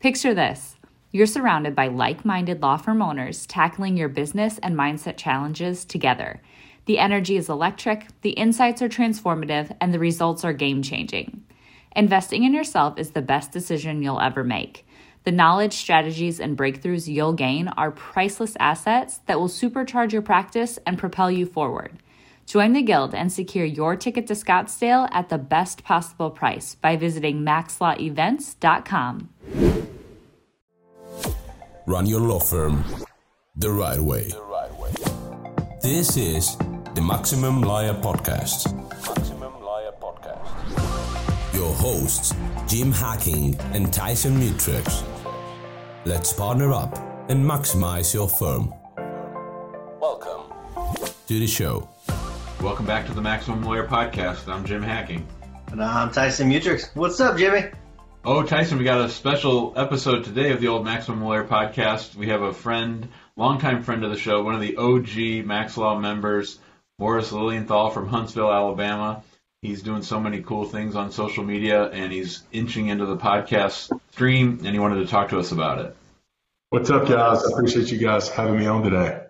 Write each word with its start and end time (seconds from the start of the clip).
Picture 0.00 0.34
this 0.34 0.76
you're 1.14 1.26
surrounded 1.26 1.76
by 1.76 1.86
like 1.86 2.24
minded 2.24 2.60
law 2.60 2.76
firm 2.76 3.00
owners 3.00 3.46
tackling 3.46 3.96
your 3.96 4.08
business 4.08 4.58
and 4.58 4.74
mindset 4.74 5.16
challenges 5.16 5.84
together. 5.84 6.42
The 6.86 6.98
energy 6.98 7.36
is 7.36 7.48
electric, 7.48 8.08
the 8.22 8.30
insights 8.30 8.82
are 8.82 8.88
transformative, 8.88 9.74
and 9.80 9.94
the 9.94 10.00
results 10.00 10.44
are 10.44 10.52
game 10.52 10.82
changing. 10.82 11.44
Investing 11.94 12.42
in 12.42 12.52
yourself 12.52 12.98
is 12.98 13.12
the 13.12 13.22
best 13.22 13.52
decision 13.52 14.02
you'll 14.02 14.20
ever 14.20 14.42
make. 14.42 14.84
The 15.22 15.30
knowledge, 15.30 15.72
strategies, 15.72 16.40
and 16.40 16.58
breakthroughs 16.58 17.06
you'll 17.06 17.32
gain 17.32 17.68
are 17.68 17.90
priceless 17.90 18.56
assets 18.58 19.20
that 19.26 19.38
will 19.38 19.48
supercharge 19.48 20.12
your 20.12 20.20
practice 20.20 20.78
and 20.84 20.98
propel 20.98 21.30
you 21.30 21.46
forward. 21.46 21.92
Join 22.44 22.72
the 22.74 22.82
Guild 22.82 23.14
and 23.14 23.32
secure 23.32 23.64
your 23.64 23.96
ticket 23.96 24.26
to 24.26 24.34
Scottsdale 24.34 25.08
at 25.12 25.30
the 25.30 25.38
best 25.38 25.82
possible 25.82 26.30
price 26.30 26.74
by 26.74 26.96
visiting 26.96 27.40
maxlawevents.com. 27.40 29.30
Run 31.86 32.06
your 32.06 32.20
law 32.20 32.38
firm 32.40 32.84
the 33.56 33.70
right 33.70 34.00
way. 34.00 34.28
The 34.28 34.42
right 34.42 34.74
way. 34.78 34.92
This 35.82 36.16
is 36.16 36.56
the 36.94 37.02
Maximum 37.02 37.60
Lawyer 37.60 37.92
Podcast. 37.94 38.72
Maximum 39.06 39.60
Lawyer 39.62 39.92
Podcast. 40.00 41.54
Your 41.54 41.72
hosts, 41.74 42.34
Jim 42.66 42.90
Hacking 42.90 43.58
and 43.72 43.92
Tyson 43.92 44.40
Mutrux. 44.40 45.04
Let's 46.06 46.32
partner 46.32 46.72
up 46.72 46.96
and 47.28 47.44
maximize 47.44 48.14
your 48.14 48.28
firm. 48.28 48.72
Welcome 50.00 50.52
to 51.26 51.38
the 51.38 51.46
show. 51.46 51.88
Welcome 52.62 52.86
back 52.86 53.06
to 53.06 53.12
the 53.12 53.22
Maximum 53.22 53.62
Lawyer 53.62 53.86
Podcast. 53.86 54.48
I'm 54.48 54.64
Jim 54.64 54.82
Hacking. 54.82 55.26
And 55.70 55.82
I'm 55.82 56.10
Tyson 56.10 56.48
Mutrux. 56.48 56.94
What's 56.94 57.20
up, 57.20 57.36
Jimmy? 57.36 57.64
Oh, 58.26 58.42
Tyson, 58.42 58.78
we 58.78 58.84
got 58.84 59.02
a 59.04 59.10
special 59.10 59.74
episode 59.76 60.24
today 60.24 60.52
of 60.52 60.60
the 60.62 60.68
old 60.68 60.82
Maximum 60.82 61.22
Lawyer 61.22 61.44
podcast. 61.44 62.14
We 62.14 62.28
have 62.28 62.40
a 62.40 62.54
friend, 62.54 63.06
longtime 63.36 63.82
friend 63.82 64.02
of 64.02 64.10
the 64.10 64.16
show, 64.16 64.42
one 64.42 64.54
of 64.54 64.62
the 64.62 64.78
OG 64.78 65.44
Max 65.44 65.76
Law 65.76 65.98
members, 65.98 66.58
Morris 66.98 67.32
Lilienthal 67.32 67.90
from 67.90 68.08
Huntsville, 68.08 68.50
Alabama. 68.50 69.22
He's 69.60 69.82
doing 69.82 70.02
so 70.02 70.20
many 70.20 70.40
cool 70.40 70.64
things 70.64 70.96
on 70.96 71.12
social 71.12 71.44
media, 71.44 71.84
and 71.90 72.10
he's 72.10 72.42
inching 72.50 72.88
into 72.88 73.04
the 73.04 73.18
podcast 73.18 73.90
stream, 74.12 74.60
and 74.64 74.68
he 74.68 74.78
wanted 74.78 75.04
to 75.04 75.06
talk 75.06 75.28
to 75.28 75.38
us 75.38 75.52
about 75.52 75.84
it. 75.84 75.94
What's 76.70 76.88
up, 76.88 77.06
guys? 77.06 77.44
I 77.44 77.52
appreciate 77.52 77.90
you 77.90 77.98
guys 77.98 78.30
having 78.30 78.58
me 78.58 78.64
on 78.64 78.84
today. 78.84 79.20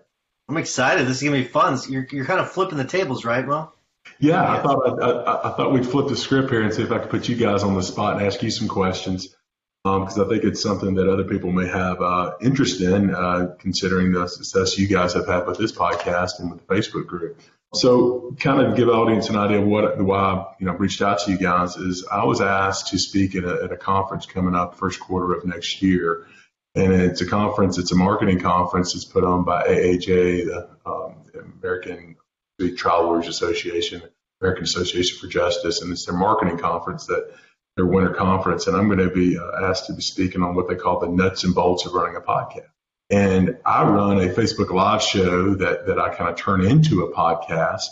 I'm 0.47 0.55
excited. 0.55 1.05
This 1.05 1.17
is 1.17 1.23
gonna 1.23 1.41
be 1.41 1.43
fun. 1.43 1.77
You're 1.89 2.07
you're 2.11 2.23
kind 2.23 2.39
of 2.39 2.49
flipping 2.49 2.77
the 2.77 2.85
tables, 2.85 3.25
right, 3.25 3.45
Well. 3.45 3.73
Yeah, 4.19 4.41
I 4.41 4.61
thought 4.61 5.01
I, 5.01 5.05
I, 5.05 5.51
I, 5.51 5.57
thought 5.57 5.73
we'd 5.73 5.85
flip 5.85 6.07
the 6.07 6.15
script 6.15 6.49
here 6.49 6.61
and 6.61 6.73
see 6.73 6.83
if 6.83 6.91
I 6.91 6.99
could 6.99 7.09
put 7.09 7.27
you 7.27 7.35
guys 7.35 7.63
on 7.63 7.75
the 7.75 7.83
spot 7.83 8.17
and 8.17 8.25
ask 8.25 8.41
you 8.41 8.49
some 8.49 8.67
questions 8.67 9.35
because 9.83 10.17
um, 10.17 10.25
I 10.25 10.29
think 10.29 10.43
it's 10.43 10.63
something 10.63 10.95
that 10.95 11.07
other 11.07 11.25
people 11.25 11.51
may 11.51 11.67
have 11.67 12.01
uh, 12.01 12.33
interest 12.41 12.81
in, 12.81 13.13
uh, 13.13 13.55
considering 13.59 14.13
the 14.13 14.27
success 14.27 14.79
you 14.79 14.87
guys 14.87 15.13
have 15.13 15.27
had 15.27 15.45
with 15.45 15.59
this 15.59 15.71
podcast 15.71 16.39
and 16.39 16.49
with 16.49 16.65
the 16.65 16.73
Facebook 16.73 17.05
group. 17.05 17.39
So, 17.75 18.35
kind 18.39 18.61
of 18.61 18.75
give 18.75 18.87
the 18.87 18.93
audience 18.93 19.29
an 19.29 19.35
idea 19.35 19.61
of 19.61 19.67
what 19.67 19.99
why 19.99 20.17
I, 20.17 20.45
you 20.59 20.65
know 20.65 20.73
reached 20.73 21.03
out 21.03 21.19
to 21.19 21.31
you 21.31 21.37
guys 21.37 21.75
is 21.75 22.07
I 22.11 22.23
was 22.23 22.41
asked 22.41 22.87
to 22.89 22.97
speak 22.97 23.35
at 23.35 23.43
a, 23.43 23.63
at 23.65 23.71
a 23.71 23.77
conference 23.77 24.25
coming 24.25 24.55
up 24.55 24.75
first 24.75 24.99
quarter 24.99 25.33
of 25.33 25.45
next 25.45 25.83
year, 25.83 26.25
and 26.73 26.91
it's 26.91 27.21
a 27.21 27.27
conference. 27.27 27.77
It's 27.77 27.91
a 27.91 27.95
marketing 27.95 28.39
conference. 28.39 28.95
It's 28.95 29.05
put 29.05 29.23
on 29.23 29.43
by 29.43 29.67
AAJ, 29.67 30.45
the, 30.45 30.69
um, 30.85 31.15
the 31.31 31.41
American 31.41 32.15
the 32.59 32.75
Trial 32.75 33.03
Lawyers 33.03 33.27
Association, 33.27 34.01
American 34.41 34.63
Association 34.63 35.17
for 35.19 35.27
Justice, 35.27 35.81
and 35.81 35.91
it's 35.91 36.05
their 36.05 36.15
marketing 36.15 36.57
conference 36.57 37.07
that 37.07 37.33
their 37.75 37.85
winter 37.85 38.13
conference. 38.13 38.67
And 38.67 38.75
I'm 38.75 38.87
going 38.87 38.99
to 38.99 39.09
be 39.09 39.37
uh, 39.37 39.69
asked 39.69 39.87
to 39.87 39.93
be 39.93 40.01
speaking 40.01 40.41
on 40.41 40.55
what 40.55 40.67
they 40.67 40.75
call 40.75 40.99
the 40.99 41.07
nuts 41.07 41.43
and 41.43 41.53
bolts 41.53 41.85
of 41.85 41.93
running 41.93 42.15
a 42.15 42.21
podcast. 42.21 42.69
And 43.09 43.57
I 43.65 43.83
run 43.83 44.17
a 44.17 44.29
Facebook 44.29 44.71
Live 44.71 45.03
show 45.03 45.55
that 45.55 45.87
that 45.87 45.99
I 45.99 46.15
kind 46.15 46.29
of 46.29 46.37
turn 46.37 46.65
into 46.65 47.03
a 47.03 47.13
podcast. 47.13 47.83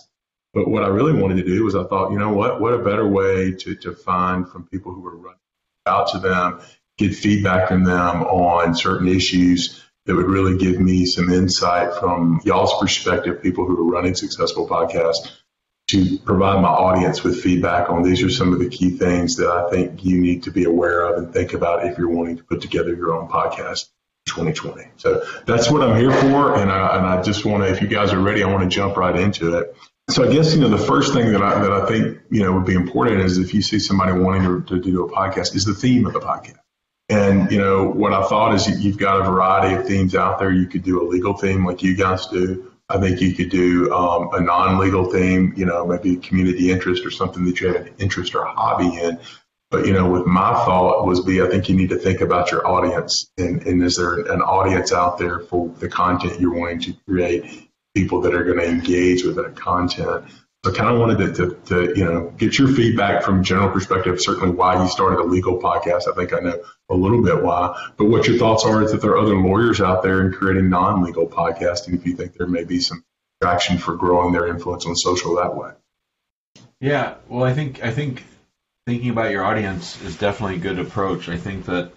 But 0.54 0.68
what 0.68 0.84
I 0.84 0.88
really 0.88 1.20
wanted 1.20 1.38
to 1.38 1.44
do 1.44 1.64
was 1.64 1.76
I 1.76 1.84
thought, 1.84 2.12
you 2.12 2.20
know 2.20 2.34
what, 2.34 2.62
what 2.62 2.74
a 2.74 2.80
better 2.80 3.08
way 3.08 3.52
to 3.52 3.76
to 3.76 3.94
find 3.94 4.48
from 4.48 4.68
people 4.68 4.94
who 4.94 5.06
are 5.06 5.16
running 5.16 5.40
out 5.86 6.10
to 6.10 6.20
them, 6.20 6.62
get 6.98 7.16
feedback 7.16 7.68
from 7.68 7.84
them 7.84 8.24
on 8.24 8.76
certain 8.76 9.08
issues 9.08 9.84
that 10.06 10.16
would 10.16 10.30
really 10.30 10.58
give 10.58 10.80
me 10.80 11.06
some 11.06 11.32
insight 11.32 11.94
from 11.96 12.42
y'all's 12.44 12.80
perspective, 12.80 13.42
people 13.42 13.66
who 13.66 13.88
are 13.88 13.92
running 13.92 14.16
successful 14.16 14.68
podcasts, 14.68 15.32
to 15.88 16.18
provide 16.20 16.62
my 16.62 16.70
audience 16.70 17.24
with 17.24 17.42
feedback 17.42 17.90
on 17.90 18.04
these 18.04 18.24
are 18.24 18.30
some 18.30 18.54
of 18.54 18.60
the 18.60 18.70
key 18.70 18.92
things 18.92 19.36
that 19.36 19.50
I 19.50 19.70
think 19.70 20.04
you 20.04 20.20
need 20.20 20.44
to 20.44 20.52
be 20.52 20.64
aware 20.64 21.02
of 21.06 21.18
and 21.18 21.34
think 21.34 21.54
about 21.54 21.86
if 21.86 21.98
you're 21.98 22.10
wanting 22.10 22.38
to 22.38 22.44
put 22.44 22.62
together 22.62 22.96
your 22.96 23.14
own 23.14 23.28
podcast. 23.28 23.90
2020. 24.26 24.86
So 24.96 25.26
that's 25.46 25.70
what 25.70 25.84
I'm 25.84 26.00
here 26.00 26.12
for, 26.12 26.56
and 26.56 26.72
I, 26.72 26.98
and 26.98 27.06
I 27.06 27.22
just 27.22 27.44
want 27.44 27.64
to, 27.64 27.70
if 27.70 27.82
you 27.82 27.90
guys 27.90 28.14
are 28.14 28.22
ready, 28.22 28.42
I 28.42 28.50
want 28.50 28.64
to 28.64 28.74
jump 28.74 28.96
right 28.96 29.20
into 29.20 29.58
it. 29.58 29.76
So 30.10 30.28
I 30.28 30.34
guess 30.34 30.54
you 30.54 30.62
know 30.62 30.70
the 30.70 30.78
first 30.78 31.14
thing 31.14 31.32
that 31.32 31.42
I 31.42 31.62
that 31.62 31.72
I 31.72 31.86
think 31.88 32.20
you 32.30 32.44
know 32.44 32.54
would 32.54 32.66
be 32.66 32.74
important 32.74 33.22
is 33.22 33.38
if 33.38 33.54
you 33.54 33.62
see 33.62 33.80
somebody 33.80 34.12
wanting 34.12 34.44
to, 34.44 34.62
to 34.62 34.82
do 34.82 35.06
a 35.06 35.10
podcast, 35.10 35.56
is 35.56 35.64
the 35.64 35.74
theme 35.74 36.06
of 36.06 36.14
the 36.14 36.20
podcast. 36.20 36.58
And 37.10 37.52
you 37.52 37.58
know 37.58 37.84
what 37.84 38.14
I 38.14 38.24
thought 38.28 38.56
is 38.56 38.84
you've 38.84 38.98
got 38.98 39.22
a 39.22 39.24
variety 39.24 39.76
of 39.76 39.86
themes 39.86 40.16
out 40.16 40.40
there. 40.40 40.52
You 40.52 40.68
could 40.68 40.84
do 40.84 41.02
a 41.02 41.06
legal 41.08 41.34
theme 41.34 41.66
like 41.66 41.84
you 41.84 41.96
guys 41.96 42.28
do. 42.28 42.72
I 42.90 43.00
think 43.00 43.22
you 43.22 43.34
could 43.34 43.50
do 43.50 43.94
um, 43.94 44.30
a 44.34 44.40
non-legal 44.40 45.12
theme. 45.12 45.54
You 45.56 45.66
know, 45.66 45.86
maybe 45.86 46.16
community 46.18 46.72
interest 46.72 47.06
or 47.06 47.12
something 47.12 47.46
that 47.46 47.60
you 47.60 47.68
have 47.68 47.88
an 47.88 47.94
interest 47.98 48.36
or 48.36 48.46
hobby 48.46 49.00
in. 49.02 49.20
But 49.70 49.88
you 49.88 49.94
know, 49.94 50.10
with 50.10 50.28
my 50.28 50.54
thought 50.66 51.06
was 51.06 51.22
be 51.22 51.42
I 51.42 51.50
think 51.50 51.68
you 51.68 51.76
need 51.76 51.90
to 51.90 51.98
think 51.98 52.22
about 52.22 52.52
your 52.52 52.66
audience 52.68 53.32
and, 53.38 53.66
and 53.66 53.84
is 53.84 53.98
there 53.98 54.20
an 54.20 54.42
audience 54.42 54.94
out 54.94 55.18
there 55.18 55.40
for 55.40 55.70
the 55.80 55.90
content 55.90 56.40
you're 56.40 56.54
wanting 56.54 56.80
to 56.82 56.94
create? 57.08 57.70
People 57.96 58.22
that 58.22 58.34
are 58.34 58.44
going 58.44 58.58
to 58.58 58.68
engage 58.68 59.24
with 59.24 59.36
that 59.36 59.56
content. 59.56 60.26
So 60.64 60.72
I 60.72 60.76
kind 60.76 60.94
of 60.94 61.00
wanted 61.00 61.18
to, 61.18 61.34
to, 61.34 61.56
to, 61.66 62.00
you 62.00 62.06
know, 62.06 62.30
get 62.38 62.58
your 62.58 62.70
feedback 62.70 63.24
from 63.24 63.44
general 63.44 63.70
perspective, 63.70 64.22
certainly 64.22 64.56
why 64.56 64.82
you 64.82 64.90
started 64.90 65.20
a 65.20 65.24
legal 65.24 65.60
podcast. 65.60 66.08
I 66.10 66.16
think 66.16 66.32
I 66.32 66.40
know 66.40 66.64
a 66.90 66.96
little 66.96 67.22
bit 67.22 67.44
why, 67.44 67.92
but 67.98 68.06
what 68.06 68.28
your 68.28 68.38
thoughts 68.38 68.64
are 68.64 68.82
is 68.82 68.94
that 68.94 69.02
there 69.02 69.12
are 69.12 69.18
other 69.18 69.36
lawyers 69.36 69.82
out 69.82 70.04
there 70.04 70.22
and 70.22 70.34
creating 70.34 70.70
non-legal 70.70 71.28
podcasting. 71.28 71.96
If 71.96 72.06
you 72.06 72.16
think 72.16 72.38
there 72.38 72.48
may 72.48 72.64
be 72.64 72.80
some 72.80 73.04
traction 73.42 73.78
for 73.78 73.96
growing 73.96 74.32
their 74.32 74.48
influence 74.48 74.86
on 74.86 74.96
social 74.96 75.36
that 75.36 75.54
way. 75.54 75.72
Yeah, 76.80 77.16
well, 77.28 77.44
I 77.44 77.54
think 77.54 77.84
I 77.84 77.92
think 77.92 78.24
thinking 78.86 79.10
about 79.10 79.32
your 79.32 79.44
audience 79.44 80.02
is 80.02 80.18
definitely 80.18 80.58
a 80.58 80.60
good 80.60 80.80
approach. 80.80 81.28
I 81.28 81.38
think 81.38 81.66
that 81.66 81.92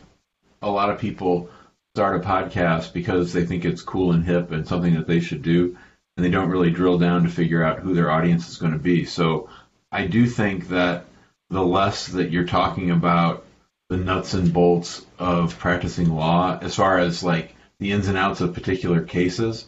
a 0.61 0.71
lot 0.71 0.91
of 0.91 0.99
people 0.99 1.51
start 1.95 2.17
a 2.17 2.27
podcast 2.27 2.93
because 2.93 3.33
they 3.33 3.47
think 3.47 3.65
it's 3.65 3.83
cool 3.83 4.11
and 4.11 4.25
hip 4.25 4.51
and 4.51 4.67
something 4.67 4.95
that 4.95 5.07
they 5.07 5.21
should 5.21 5.43
do 5.43 5.77
and 6.17 6.25
they 6.25 6.31
don't 6.31 6.51
really 6.51 6.71
drill 6.71 6.99
down 6.99 7.25
to 7.25 7.29
figure 7.29 7.63
out 7.63 7.81
who 7.81 7.95
their 7.95 8.11
audience 8.11 8.49
is 8.49 8.57
going 8.57 8.73
to 8.73 8.79
be. 8.79 9.05
So 9.05 9.49
I 9.93 10.07
do 10.07 10.27
think 10.27 10.69
that 10.69 11.05
the 11.51 11.63
less 11.63 12.09
that 12.09 12.31
you're 12.31 12.47
talking 12.47 12.91
about 12.91 13.45
the 13.89 13.97
nuts 13.97 14.35
and 14.35 14.53
bolts 14.53 15.05
of 15.19 15.59
practicing 15.59 16.11
law, 16.11 16.59
as 16.61 16.75
far 16.75 16.99
as 16.99 17.23
like 17.23 17.55
the 17.79 17.93
ins 17.93 18.09
and 18.09 18.17
outs 18.17 18.41
of 18.41 18.55
particular 18.55 19.03
cases, 19.03 19.67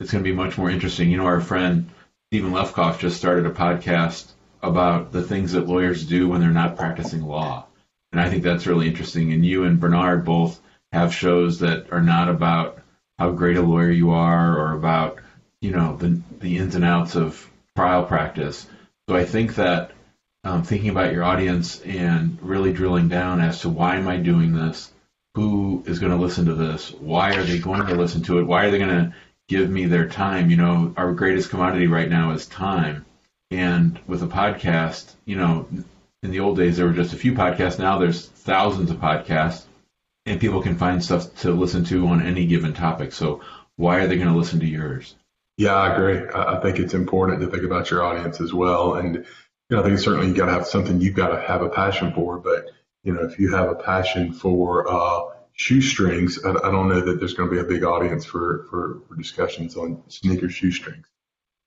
it's 0.00 0.12
going 0.12 0.22
to 0.22 0.30
be 0.30 0.36
much 0.36 0.56
more 0.56 0.70
interesting. 0.70 1.10
You 1.10 1.18
know, 1.18 1.26
our 1.26 1.40
friend 1.40 1.90
Stephen 2.30 2.52
Lefkoff 2.52 2.98
just 2.98 3.16
started 3.16 3.46
a 3.46 3.50
podcast 3.50 4.30
about 4.62 5.12
the 5.12 5.22
things 5.22 5.52
that 5.52 5.66
lawyers 5.66 6.06
do 6.06 6.28
when 6.28 6.40
they're 6.40 6.50
not 6.50 6.76
practicing 6.76 7.22
law. 7.22 7.66
And 8.12 8.20
I 8.20 8.30
think 8.30 8.42
that's 8.42 8.66
really 8.66 8.88
interesting. 8.88 9.32
And 9.32 9.44
you 9.44 9.64
and 9.64 9.80
Bernard 9.80 10.24
both 10.24 10.60
have 10.92 11.14
shows 11.14 11.60
that 11.60 11.92
are 11.92 12.02
not 12.02 12.28
about 12.28 12.78
how 13.18 13.30
great 13.32 13.56
a 13.56 13.62
lawyer 13.62 13.90
you 13.90 14.10
are 14.10 14.56
or 14.58 14.72
about 14.72 15.18
you 15.60 15.70
know 15.70 15.96
the 15.96 16.20
the 16.40 16.58
ins 16.58 16.74
and 16.74 16.84
outs 16.84 17.16
of 17.16 17.48
trial 17.76 18.04
practice. 18.04 18.66
So 19.08 19.16
I 19.16 19.24
think 19.24 19.54
that 19.56 19.92
um, 20.44 20.62
thinking 20.62 20.90
about 20.90 21.12
your 21.12 21.24
audience 21.24 21.80
and 21.80 22.38
really 22.40 22.72
drilling 22.72 23.08
down 23.08 23.40
as 23.40 23.60
to 23.60 23.68
why 23.68 23.96
am 23.96 24.08
I 24.08 24.16
doing 24.18 24.52
this, 24.52 24.92
who 25.34 25.82
is 25.86 25.98
going 25.98 26.12
to 26.12 26.18
listen 26.18 26.46
to 26.46 26.54
this, 26.54 26.92
why 26.92 27.34
are 27.34 27.42
they 27.42 27.58
going 27.58 27.86
to 27.86 27.94
listen 27.94 28.22
to 28.24 28.38
it, 28.38 28.44
why 28.44 28.64
are 28.64 28.70
they 28.70 28.78
going 28.78 28.90
to 28.90 29.12
give 29.48 29.68
me 29.68 29.86
their 29.86 30.08
time? 30.08 30.50
You 30.50 30.56
know, 30.56 30.94
our 30.96 31.12
greatest 31.12 31.50
commodity 31.50 31.86
right 31.86 32.08
now 32.08 32.30
is 32.32 32.46
time. 32.46 33.04
And 33.50 33.98
with 34.06 34.22
a 34.22 34.26
podcast, 34.26 35.14
you 35.24 35.36
know, 35.36 35.66
in 36.22 36.30
the 36.30 36.40
old 36.40 36.56
days 36.56 36.76
there 36.76 36.86
were 36.86 36.92
just 36.92 37.14
a 37.14 37.18
few 37.18 37.32
podcasts. 37.32 37.78
Now 37.78 37.98
there's 37.98 38.26
thousands 38.26 38.90
of 38.90 38.98
podcasts, 38.98 39.64
and 40.26 40.40
people 40.40 40.62
can 40.62 40.76
find 40.76 41.02
stuff 41.02 41.34
to 41.40 41.52
listen 41.52 41.84
to 41.84 42.06
on 42.08 42.22
any 42.22 42.46
given 42.46 42.74
topic. 42.74 43.12
So 43.12 43.42
why 43.76 43.98
are 43.98 44.06
they 44.06 44.16
going 44.16 44.28
to 44.28 44.38
listen 44.38 44.60
to 44.60 44.66
yours? 44.66 45.14
Yeah, 45.58 45.74
I 45.74 45.92
agree. 45.92 46.22
I 46.32 46.60
think 46.60 46.78
it's 46.78 46.94
important 46.94 47.40
to 47.40 47.48
think 47.48 47.64
about 47.64 47.90
your 47.90 48.04
audience 48.04 48.40
as 48.40 48.54
well. 48.54 48.94
And, 48.94 49.16
you 49.16 49.24
know, 49.70 49.80
I 49.80 49.84
think 49.84 49.98
certainly 49.98 50.28
you 50.28 50.34
got 50.34 50.46
to 50.46 50.52
have 50.52 50.68
something 50.68 51.00
you've 51.00 51.16
got 51.16 51.30
to 51.30 51.40
have 51.40 51.62
a 51.62 51.68
passion 51.68 52.12
for. 52.14 52.38
But, 52.38 52.70
you 53.02 53.12
know, 53.12 53.24
if 53.24 53.40
you 53.40 53.54
have 53.56 53.68
a 53.68 53.74
passion 53.74 54.32
for 54.32 54.88
uh, 54.88 55.34
shoestrings, 55.54 56.44
I, 56.44 56.50
I 56.50 56.70
don't 56.70 56.88
know 56.88 57.00
that 57.00 57.18
there's 57.18 57.34
going 57.34 57.50
to 57.50 57.54
be 57.54 57.60
a 57.60 57.64
big 57.64 57.82
audience 57.82 58.24
for, 58.24 58.68
for, 58.70 59.00
for 59.08 59.16
discussions 59.16 59.76
on 59.76 60.00
sneaker 60.06 60.48
shoestrings. 60.48 61.06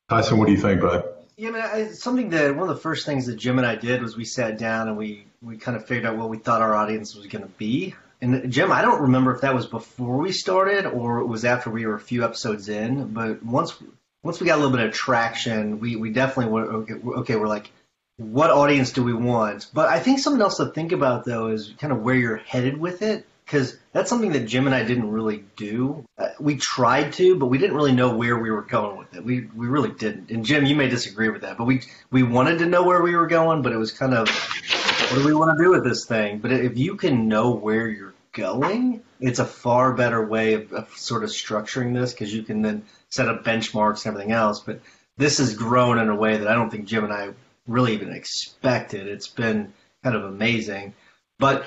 Tyson, 0.09 0.37
what 0.37 0.45
do 0.45 0.53
you 0.53 0.61
think, 0.61 0.79
bud? 0.79 1.03
Yeah, 1.35 1.51
I 1.51 1.87
something 1.87 2.29
that 2.29 2.55
one 2.55 2.69
of 2.69 2.75
the 2.75 2.81
first 2.81 3.05
things 3.05 3.25
that 3.25 3.35
Jim 3.35 3.57
and 3.57 3.67
I 3.67 3.75
did 3.75 4.01
was 4.01 4.15
we 4.15 4.25
sat 4.25 4.57
down 4.57 4.87
and 4.87 4.97
we 4.97 5.25
we 5.41 5.57
kind 5.57 5.75
of 5.75 5.85
figured 5.85 6.05
out 6.05 6.17
what 6.17 6.29
we 6.29 6.37
thought 6.37 6.61
our 6.61 6.75
audience 6.75 7.15
was 7.15 7.25
going 7.27 7.43
to 7.43 7.49
be. 7.49 7.95
And 8.21 8.51
Jim, 8.51 8.71
I 8.71 8.81
don't 8.83 9.01
remember 9.01 9.33
if 9.33 9.41
that 9.41 9.55
was 9.55 9.65
before 9.65 10.17
we 10.17 10.31
started 10.31 10.85
or 10.85 11.19
it 11.19 11.25
was 11.25 11.43
after 11.43 11.71
we 11.71 11.87
were 11.87 11.95
a 11.95 11.99
few 11.99 12.23
episodes 12.23 12.69
in. 12.69 13.07
But 13.07 13.43
once 13.43 13.75
once 14.23 14.39
we 14.39 14.45
got 14.45 14.55
a 14.55 14.61
little 14.61 14.75
bit 14.75 14.85
of 14.85 14.93
traction, 14.93 15.79
we 15.79 15.95
we 15.95 16.11
definitely 16.11 16.51
were 16.51 16.65
okay. 16.73 16.93
Okay, 16.93 17.35
we're 17.35 17.47
like, 17.47 17.71
what 18.17 18.51
audience 18.51 18.91
do 18.91 19.03
we 19.03 19.13
want? 19.13 19.67
But 19.73 19.89
I 19.89 19.99
think 19.99 20.19
something 20.19 20.41
else 20.41 20.57
to 20.57 20.67
think 20.67 20.91
about 20.91 21.25
though 21.25 21.47
is 21.47 21.73
kind 21.79 21.91
of 21.91 22.01
where 22.01 22.15
you're 22.15 22.37
headed 22.37 22.77
with 22.77 23.01
it 23.01 23.25
because 23.43 23.77
that's 23.91 24.09
something 24.09 24.31
that 24.33 24.45
Jim 24.45 24.67
and 24.67 24.75
I 24.75 24.83
didn't 24.83 25.09
really 25.11 25.43
do. 25.57 26.05
Uh, 26.17 26.29
we 26.39 26.55
tried 26.57 27.13
to, 27.13 27.35
but 27.37 27.47
we 27.47 27.57
didn't 27.57 27.75
really 27.75 27.91
know 27.91 28.15
where 28.15 28.37
we 28.37 28.51
were 28.51 28.61
going 28.61 28.97
with 28.97 29.15
it. 29.15 29.23
We 29.23 29.47
we 29.55 29.65
really 29.65 29.91
didn't. 29.91 30.29
And 30.29 30.45
Jim, 30.45 30.67
you 30.67 30.75
may 30.75 30.89
disagree 30.89 31.29
with 31.29 31.41
that, 31.41 31.57
but 31.57 31.65
we 31.65 31.81
we 32.11 32.21
wanted 32.21 32.59
to 32.59 32.67
know 32.67 32.83
where 32.83 33.01
we 33.01 33.15
were 33.15 33.27
going, 33.27 33.63
but 33.63 33.73
it 33.73 33.77
was 33.77 33.91
kind 33.91 34.13
of 34.13 34.29
what 34.29 35.17
do 35.17 35.25
we 35.25 35.33
want 35.33 35.57
to 35.57 35.63
do 35.63 35.71
with 35.71 35.83
this 35.83 36.05
thing? 36.05 36.37
But 36.37 36.53
if 36.53 36.77
you 36.77 36.95
can 36.95 37.27
know 37.27 37.51
where 37.51 37.87
you're 37.89 38.10
going, 38.33 39.01
it's 39.19 39.39
a 39.39 39.45
far 39.45 39.93
better 39.93 40.25
way 40.25 40.53
of, 40.53 40.71
of 40.73 40.89
sort 40.97 41.23
of 41.23 41.29
structuring 41.29 41.93
this 41.93 42.13
because 42.13 42.33
you 42.33 42.43
can 42.43 42.61
then 42.61 42.83
set 43.09 43.27
up 43.27 43.43
benchmarks 43.43 44.05
and 44.05 44.13
everything 44.13 44.31
else. 44.31 44.59
But 44.59 44.81
this 45.17 45.37
has 45.39 45.55
grown 45.55 45.97
in 45.97 46.09
a 46.09 46.15
way 46.15 46.37
that 46.37 46.47
I 46.47 46.55
don't 46.55 46.69
think 46.69 46.85
Jim 46.85 47.03
and 47.03 47.13
I 47.13 47.29
really 47.67 47.93
even 47.93 48.13
expected. 48.13 49.07
It's 49.07 49.27
been 49.27 49.73
kind 50.03 50.15
of 50.15 50.23
amazing. 50.23 50.93
But 51.39 51.65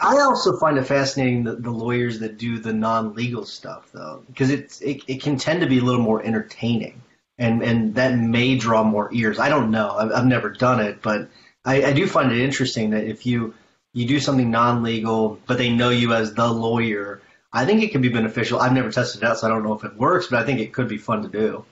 I 0.00 0.20
also 0.20 0.56
find 0.58 0.78
it 0.78 0.84
fascinating 0.84 1.42
the, 1.42 1.56
the 1.56 1.72
lawyers 1.72 2.20
that 2.20 2.38
do 2.38 2.58
the 2.58 2.72
non-legal 2.72 3.44
stuff, 3.46 3.90
though, 3.92 4.22
because 4.28 4.50
it, 4.50 4.78
it 4.80 5.20
can 5.20 5.36
tend 5.36 5.60
to 5.60 5.66
be 5.66 5.78
a 5.78 5.82
little 5.82 6.00
more 6.00 6.22
entertaining, 6.22 7.02
and 7.36 7.64
and 7.64 7.96
that 7.96 8.16
may 8.16 8.56
draw 8.56 8.84
more 8.84 9.12
ears. 9.12 9.40
I 9.40 9.48
don't 9.48 9.72
know. 9.72 9.90
I've, 9.90 10.12
I've 10.12 10.26
never 10.26 10.50
done 10.50 10.78
it, 10.78 11.02
but 11.02 11.28
I, 11.64 11.82
I 11.86 11.92
do 11.92 12.06
find 12.06 12.30
it 12.30 12.38
interesting 12.38 12.90
that 12.90 13.02
if 13.02 13.26
you 13.26 13.54
you 13.92 14.06
do 14.06 14.20
something 14.20 14.50
non-legal, 14.50 15.38
but 15.46 15.58
they 15.58 15.70
know 15.70 15.90
you 15.90 16.14
as 16.14 16.34
the 16.34 16.46
lawyer, 16.46 17.20
I 17.52 17.64
think 17.66 17.82
it 17.82 17.92
could 17.92 18.02
be 18.02 18.08
beneficial. 18.08 18.60
I've 18.60 18.72
never 18.72 18.90
tested 18.90 19.22
it 19.22 19.26
out, 19.28 19.38
so 19.38 19.46
I 19.46 19.50
don't 19.50 19.62
know 19.62 19.74
if 19.74 19.84
it 19.84 19.96
works, 19.96 20.28
but 20.28 20.40
I 20.40 20.44
think 20.44 20.60
it 20.60 20.72
could 20.72 20.88
be 20.88 20.98
fun 20.98 21.22
to 21.22 21.28
do. 21.28 21.64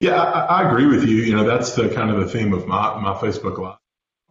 Yeah, 0.00 0.22
I, 0.22 0.62
I 0.62 0.68
agree 0.68 0.86
with 0.86 1.04
you. 1.04 1.16
You 1.16 1.36
know, 1.36 1.44
that's 1.44 1.74
the 1.74 1.88
kind 1.88 2.10
of 2.10 2.18
the 2.18 2.28
theme 2.28 2.52
of 2.52 2.66
my 2.66 3.00
my 3.00 3.14
Facebook 3.14 3.58
Live 3.58 3.78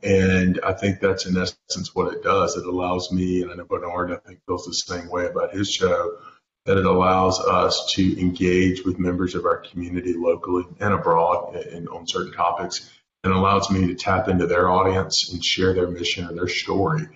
and 0.05 0.59
I 0.63 0.73
think 0.73 0.99
that's 0.99 1.25
in 1.25 1.35
essence 1.35 1.95
what 1.95 2.13
it 2.13 2.23
does. 2.23 2.55
It 2.55 2.65
allows 2.65 3.11
me, 3.11 3.41
and 3.41 3.51
I 3.51 3.55
know 3.55 3.65
Bernard, 3.65 4.11
I 4.11 4.17
think, 4.17 4.39
feels 4.45 4.65
the 4.65 4.73
same 4.73 5.09
way 5.09 5.25
about 5.25 5.53
his 5.53 5.69
show, 5.69 6.17
that 6.65 6.77
it 6.77 6.85
allows 6.85 7.39
us 7.39 7.91
to 7.95 8.21
engage 8.21 8.83
with 8.85 8.99
members 8.99 9.33
of 9.33 9.45
our 9.45 9.57
community 9.57 10.13
locally 10.13 10.65
and 10.79 10.93
abroad 10.93 11.55
and 11.55 11.89
on 11.89 12.07
certain 12.07 12.33
topics, 12.33 12.89
and 13.23 13.33
allows 13.33 13.71
me 13.71 13.87
to 13.87 13.95
tap 13.95 14.27
into 14.27 14.45
their 14.45 14.69
audience 14.69 15.31
and 15.31 15.43
share 15.43 15.73
their 15.73 15.87
mission 15.87 16.27
or 16.29 16.33
their 16.33 16.47
story. 16.47 17.07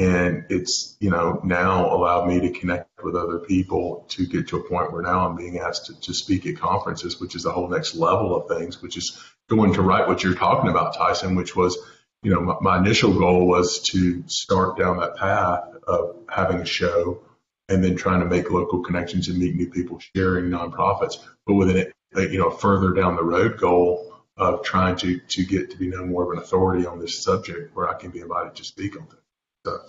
And 0.00 0.46
it's, 0.48 0.96
you 0.98 1.10
know, 1.10 1.40
now 1.44 1.94
allowed 1.94 2.26
me 2.26 2.40
to 2.40 2.58
connect 2.58 2.88
with 3.04 3.14
other 3.14 3.38
people 3.38 4.06
to 4.08 4.26
get 4.26 4.48
to 4.48 4.56
a 4.56 4.66
point 4.66 4.92
where 4.92 5.02
now 5.02 5.28
I'm 5.28 5.36
being 5.36 5.58
asked 5.58 5.86
to, 5.86 6.00
to 6.00 6.14
speak 6.14 6.46
at 6.46 6.56
conferences, 6.56 7.20
which 7.20 7.36
is 7.36 7.42
the 7.42 7.52
whole 7.52 7.68
next 7.68 7.94
level 7.94 8.34
of 8.34 8.48
things, 8.48 8.80
which 8.80 8.96
is 8.96 9.22
going 9.50 9.74
to 9.74 9.82
write 9.82 10.08
what 10.08 10.24
you're 10.24 10.34
talking 10.34 10.70
about, 10.70 10.96
Tyson, 10.96 11.36
which 11.36 11.54
was 11.54 11.76
you 12.22 12.32
know, 12.32 12.40
my, 12.40 12.56
my, 12.60 12.78
initial 12.78 13.18
goal 13.18 13.46
was 13.46 13.80
to 13.80 14.22
start 14.26 14.78
down 14.78 14.98
that 14.98 15.16
path 15.16 15.64
of 15.86 16.16
having 16.28 16.60
a 16.60 16.66
show 16.66 17.22
and 17.68 17.82
then 17.82 17.96
trying 17.96 18.20
to 18.20 18.26
make 18.26 18.50
local 18.50 18.82
connections 18.82 19.28
and 19.28 19.38
meet 19.38 19.54
new 19.54 19.70
people 19.70 20.00
sharing 20.14 20.46
nonprofits. 20.46 21.14
But 21.46 21.54
with 21.54 21.70
a, 21.70 21.92
you 22.14 22.38
know, 22.38 22.50
further 22.50 22.92
down 22.92 23.16
the 23.16 23.24
road 23.24 23.58
goal 23.58 24.14
of 24.36 24.62
trying 24.62 24.96
to, 24.96 25.18
to 25.18 25.44
get 25.44 25.70
to 25.70 25.76
be 25.76 25.88
known 25.88 26.10
more 26.10 26.24
of 26.24 26.30
an 26.36 26.42
authority 26.42 26.86
on 26.86 26.98
this 26.98 27.22
subject 27.22 27.74
where 27.74 27.88
I 27.88 27.94
can 27.94 28.10
be 28.10 28.20
invited 28.20 28.56
to 28.56 28.64
speak 28.64 28.96
on 28.96 29.06
things. 29.06 29.19
So, 29.64 29.80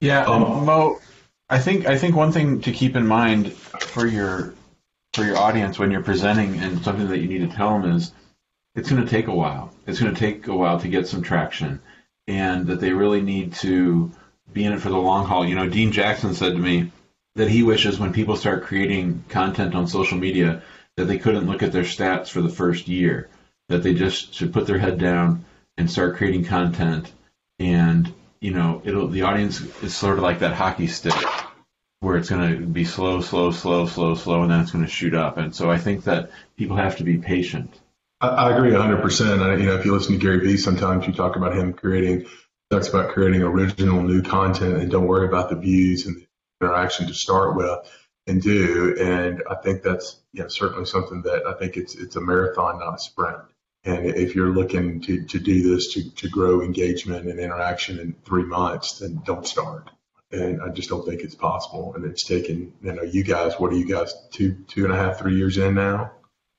yeah, 0.00 0.24
um, 0.24 0.64
Mo, 0.64 0.98
I 1.48 1.58
think, 1.58 1.86
I 1.86 1.96
think 1.96 2.14
one 2.14 2.32
thing 2.32 2.60
to 2.62 2.72
keep 2.72 2.96
in 2.96 3.06
mind 3.06 3.52
for 3.52 4.06
your, 4.06 4.54
for 5.14 5.24
your 5.24 5.38
audience 5.38 5.78
when 5.78 5.90
you're 5.90 6.02
presenting 6.02 6.58
and 6.58 6.82
something 6.82 7.08
that 7.08 7.18
you 7.18 7.28
need 7.28 7.48
to 7.48 7.56
tell 7.56 7.78
them 7.78 7.92
is, 7.92 8.12
it's 8.74 8.90
going 8.90 9.02
to 9.02 9.10
take 9.10 9.26
a 9.26 9.34
while. 9.34 9.74
It's 9.86 9.98
going 9.98 10.14
to 10.14 10.20
take 10.20 10.46
a 10.46 10.54
while 10.54 10.78
to 10.80 10.88
get 10.88 11.08
some 11.08 11.22
traction, 11.22 11.80
and 12.28 12.66
that 12.68 12.78
they 12.78 12.92
really 12.92 13.22
need 13.22 13.54
to 13.54 14.12
be 14.52 14.64
in 14.64 14.72
it 14.72 14.80
for 14.80 14.90
the 14.90 14.96
long 14.96 15.26
haul. 15.26 15.44
You 15.44 15.56
know, 15.56 15.68
Dean 15.68 15.90
Jackson 15.90 16.32
said 16.34 16.52
to 16.52 16.58
me 16.58 16.92
that 17.34 17.48
he 17.48 17.64
wishes 17.64 17.98
when 17.98 18.12
people 18.12 18.36
start 18.36 18.64
creating 18.64 19.24
content 19.28 19.74
on 19.74 19.88
social 19.88 20.18
media 20.18 20.62
that 20.96 21.04
they 21.04 21.18
couldn't 21.18 21.46
look 21.46 21.62
at 21.62 21.72
their 21.72 21.82
stats 21.82 22.28
for 22.28 22.40
the 22.40 22.48
first 22.48 22.86
year, 22.86 23.28
that 23.68 23.82
they 23.82 23.94
just 23.94 24.34
should 24.34 24.52
put 24.52 24.66
their 24.66 24.78
head 24.78 24.98
down 24.98 25.44
and 25.76 25.90
start 25.90 26.16
creating 26.16 26.44
content. 26.44 27.12
And 27.58 28.12
you 28.40 28.52
know, 28.52 28.82
it'll 28.84 29.08
the 29.08 29.22
audience 29.22 29.60
is 29.82 29.96
sort 29.96 30.18
of 30.18 30.22
like 30.22 30.40
that 30.40 30.54
hockey 30.54 30.86
stick 30.86 31.14
where 32.00 32.16
it's 32.16 32.30
going 32.30 32.54
to 32.56 32.66
be 32.66 32.84
slow, 32.84 33.20
slow, 33.20 33.50
slow, 33.50 33.86
slow, 33.86 34.14
slow, 34.14 34.42
and 34.42 34.52
then 34.52 34.60
it's 34.60 34.70
going 34.70 34.84
to 34.84 34.90
shoot 34.90 35.14
up. 35.14 35.36
And 35.36 35.54
so 35.54 35.70
I 35.70 35.78
think 35.78 36.04
that 36.04 36.30
people 36.56 36.76
have 36.76 36.96
to 36.98 37.04
be 37.04 37.18
patient 37.18 37.74
I, 38.20 38.28
I 38.28 38.56
agree 38.56 38.72
100%. 38.72 39.60
You 39.60 39.66
know, 39.66 39.76
if 39.76 39.84
you 39.84 39.92
listen 39.92 40.14
to 40.14 40.18
Gary 40.18 40.40
Vee, 40.40 40.56
sometimes 40.56 41.06
you 41.06 41.12
talk 41.12 41.36
about 41.36 41.56
him 41.56 41.72
creating, 41.72 42.26
talks 42.70 42.88
about 42.88 43.10
creating 43.10 43.42
original 43.42 44.02
new 44.02 44.22
content 44.22 44.76
and 44.76 44.90
don't 44.90 45.06
worry 45.06 45.26
about 45.26 45.50
the 45.50 45.56
views 45.56 46.06
and 46.06 46.16
the 46.16 46.26
interaction 46.60 47.06
to 47.06 47.14
start 47.14 47.56
with 47.56 47.78
and 48.26 48.42
do. 48.42 48.96
And 49.00 49.42
I 49.48 49.54
think 49.56 49.82
that's, 49.82 50.20
you 50.32 50.42
know, 50.42 50.48
certainly 50.48 50.84
something 50.84 51.22
that 51.22 51.46
I 51.46 51.54
think 51.54 51.76
it's, 51.76 51.94
it's 51.94 52.16
a 52.16 52.20
marathon, 52.20 52.80
not 52.80 52.96
a 52.96 52.98
sprint. 52.98 53.38
And 53.84 54.06
if 54.06 54.34
you're 54.34 54.50
looking 54.50 55.00
to, 55.02 55.24
to 55.24 55.38
do 55.38 55.74
this, 55.74 55.94
to, 55.94 56.10
to 56.16 56.28
grow 56.28 56.62
engagement 56.62 57.28
and 57.28 57.38
interaction 57.38 57.98
in 57.98 58.14
three 58.24 58.44
months, 58.44 58.98
then 58.98 59.22
don't 59.24 59.46
start. 59.46 59.90
And 60.30 60.60
I 60.60 60.68
just 60.68 60.90
don't 60.90 61.06
think 61.06 61.22
it's 61.22 61.34
possible. 61.34 61.94
And 61.94 62.04
it's 62.04 62.24
taken, 62.24 62.72
you 62.82 62.92
know, 62.92 63.02
you 63.02 63.24
guys, 63.24 63.54
what 63.58 63.72
are 63.72 63.76
you 63.76 63.88
guys, 63.88 64.12
two, 64.30 64.56
two 64.68 64.84
and 64.84 64.92
a 64.92 64.96
half, 64.96 65.18
three 65.18 65.36
years 65.36 65.56
in 65.56 65.74
now? 65.74 66.12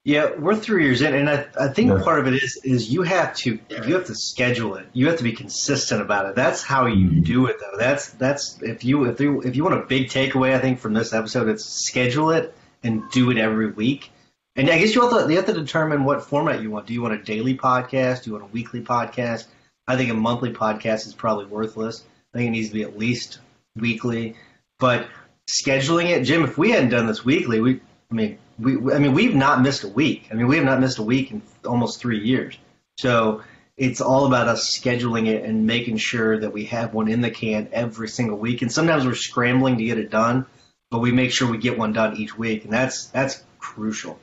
Yeah, 0.06 0.32
we're 0.40 0.56
three 0.56 0.86
years 0.86 1.02
in, 1.02 1.14
and 1.14 1.30
I, 1.30 1.46
I 1.60 1.68
think 1.68 1.92
yeah. 1.92 2.02
part 2.02 2.20
of 2.20 2.28
it 2.28 2.42
is 2.42 2.60
is 2.64 2.92
you 2.92 3.04
have 3.04 3.36
to 3.38 3.60
you 3.70 3.94
have 3.96 4.06
to 4.06 4.16
schedule 4.16 4.76
it. 4.76 4.88
You 4.94 5.08
have 5.10 5.18
to 5.18 5.24
be 5.24 5.34
consistent 5.34 6.02
about 6.02 6.26
it. 6.26 6.36
That's 6.36 6.64
how 6.64 6.86
you 6.86 7.08
mm-hmm. 7.08 7.22
do 7.24 7.48
it, 7.48 7.58
though. 7.60 7.78
That's 7.78 8.10
that's 8.12 8.62
if 8.64 8.86
you 8.86 9.06
if 9.06 9.20
you 9.20 9.42
if 9.42 9.58
you 9.58 9.64
want 9.64 9.76
a 9.76 9.86
big 9.86 10.08
takeaway, 10.08 10.56
I 10.56 10.60
think 10.60 10.80
from 10.80 10.94
this 10.94 11.12
episode, 11.12 11.50
it's 11.50 11.66
schedule 11.66 12.32
it 12.32 12.56
and 12.82 13.04
do 13.12 13.30
it 13.30 13.38
every 13.38 13.72
week. 13.72 14.10
And 14.56 14.70
I 14.70 14.78
guess 14.78 14.94
you 14.94 15.02
have 15.02 15.26
to 15.26 15.30
you 15.30 15.38
have 15.38 15.46
to 15.46 15.54
determine 15.54 16.04
what 16.04 16.24
format 16.24 16.62
you 16.62 16.72
want. 16.72 16.88
Do 16.88 16.94
you 16.94 17.02
want 17.02 17.14
a 17.14 17.24
daily 17.24 17.58
podcast? 17.58 18.24
Do 18.24 18.32
you 18.32 18.34
want 18.38 18.50
a 18.50 18.54
weekly 18.54 18.82
podcast? 18.82 19.46
I 19.88 19.96
think 19.96 20.12
a 20.12 20.16
monthly 20.16 20.54
podcast 20.54 21.08
is 21.08 21.14
probably 21.14 21.46
worthless. 21.46 22.04
I 22.34 22.38
think 22.38 22.48
it 22.48 22.52
needs 22.52 22.68
to 22.70 22.74
be 22.74 22.84
at 22.84 22.98
least 22.98 23.40
weekly. 23.76 24.36
But 24.80 25.08
scheduling 25.50 26.10
it, 26.10 26.24
Jim, 26.24 26.44
if 26.44 26.58
we 26.58 26.72
hadn't 26.72 26.90
done 26.90 27.08
this 27.08 27.24
weekly, 27.24 27.60
we 27.60 27.82
I 28.12 28.16
mean 28.16 28.38
we, 28.60 28.94
I 28.94 29.00
mean, 29.00 29.14
we've 29.14 29.36
not 29.36 29.62
missed 29.62 29.84
a 29.84 29.88
week. 29.88 30.28
I 30.32 30.34
mean, 30.34 30.48
we 30.48 30.58
have 30.58 30.66
not 30.66 30.80
missed 30.80 30.98
a 30.98 31.04
week 31.04 31.32
in 31.32 31.42
almost 31.66 32.00
three 32.00 32.20
years. 32.20 32.58
So 32.98 33.42
it's 33.78 34.02
all 34.02 34.26
about 34.26 34.50
us 34.50 34.78
scheduling 34.78 35.28
it 35.28 35.46
and 35.46 35.66
making 35.66 35.98
sure 35.98 36.40
that 36.40 36.52
we 36.52 36.66
have 36.66 36.94
one 36.94 37.08
in 37.08 37.22
the 37.22 37.32
can 37.32 37.70
every 37.72 38.10
single 38.10 38.38
week. 38.38 38.62
And 38.62 38.72
sometimes 38.72 39.06
we're 39.06 39.16
scrambling 39.16 39.78
to 39.78 39.86
get 39.86 39.98
it 39.98 40.10
done, 40.10 40.46
but 40.92 41.00
we 41.00 41.12
make 41.12 41.32
sure 41.32 41.50
we 41.50 41.58
get 41.58 41.78
one 41.78 41.94
done 41.94 42.18
each 42.18 42.38
week, 42.38 42.66
and 42.66 42.74
that's 42.74 43.06
that's 43.08 43.42
crucial. 43.60 44.20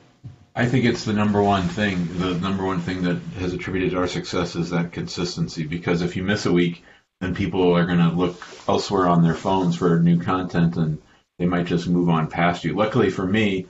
I 0.57 0.65
think 0.65 0.85
it's 0.85 1.05
the 1.05 1.13
number 1.13 1.43
one 1.43 1.67
thing. 1.67 2.17
The 2.17 2.33
number 2.33 2.65
one 2.65 2.81
thing 2.81 3.03
that 3.03 3.17
has 3.37 3.53
attributed 3.53 3.91
to 3.91 3.99
our 3.99 4.07
success 4.07 4.55
is 4.55 4.71
that 4.71 4.91
consistency. 4.91 5.67
Because 5.67 6.01
if 6.01 6.15
you 6.15 6.23
miss 6.23 6.47
a 6.47 6.51
week, 6.51 6.83
then 7.21 7.35
people 7.35 7.77
are 7.77 7.85
going 7.85 7.99
to 7.99 8.09
look 8.09 8.41
elsewhere 8.67 9.07
on 9.07 9.21
their 9.21 9.35
phones 9.35 9.75
for 9.75 9.99
new 9.99 10.19
content, 10.19 10.75
and 10.75 10.99
they 11.37 11.45
might 11.45 11.67
just 11.67 11.87
move 11.87 12.09
on 12.09 12.25
past 12.25 12.63
you. 12.63 12.73
Luckily 12.73 13.11
for 13.11 13.23
me, 13.23 13.67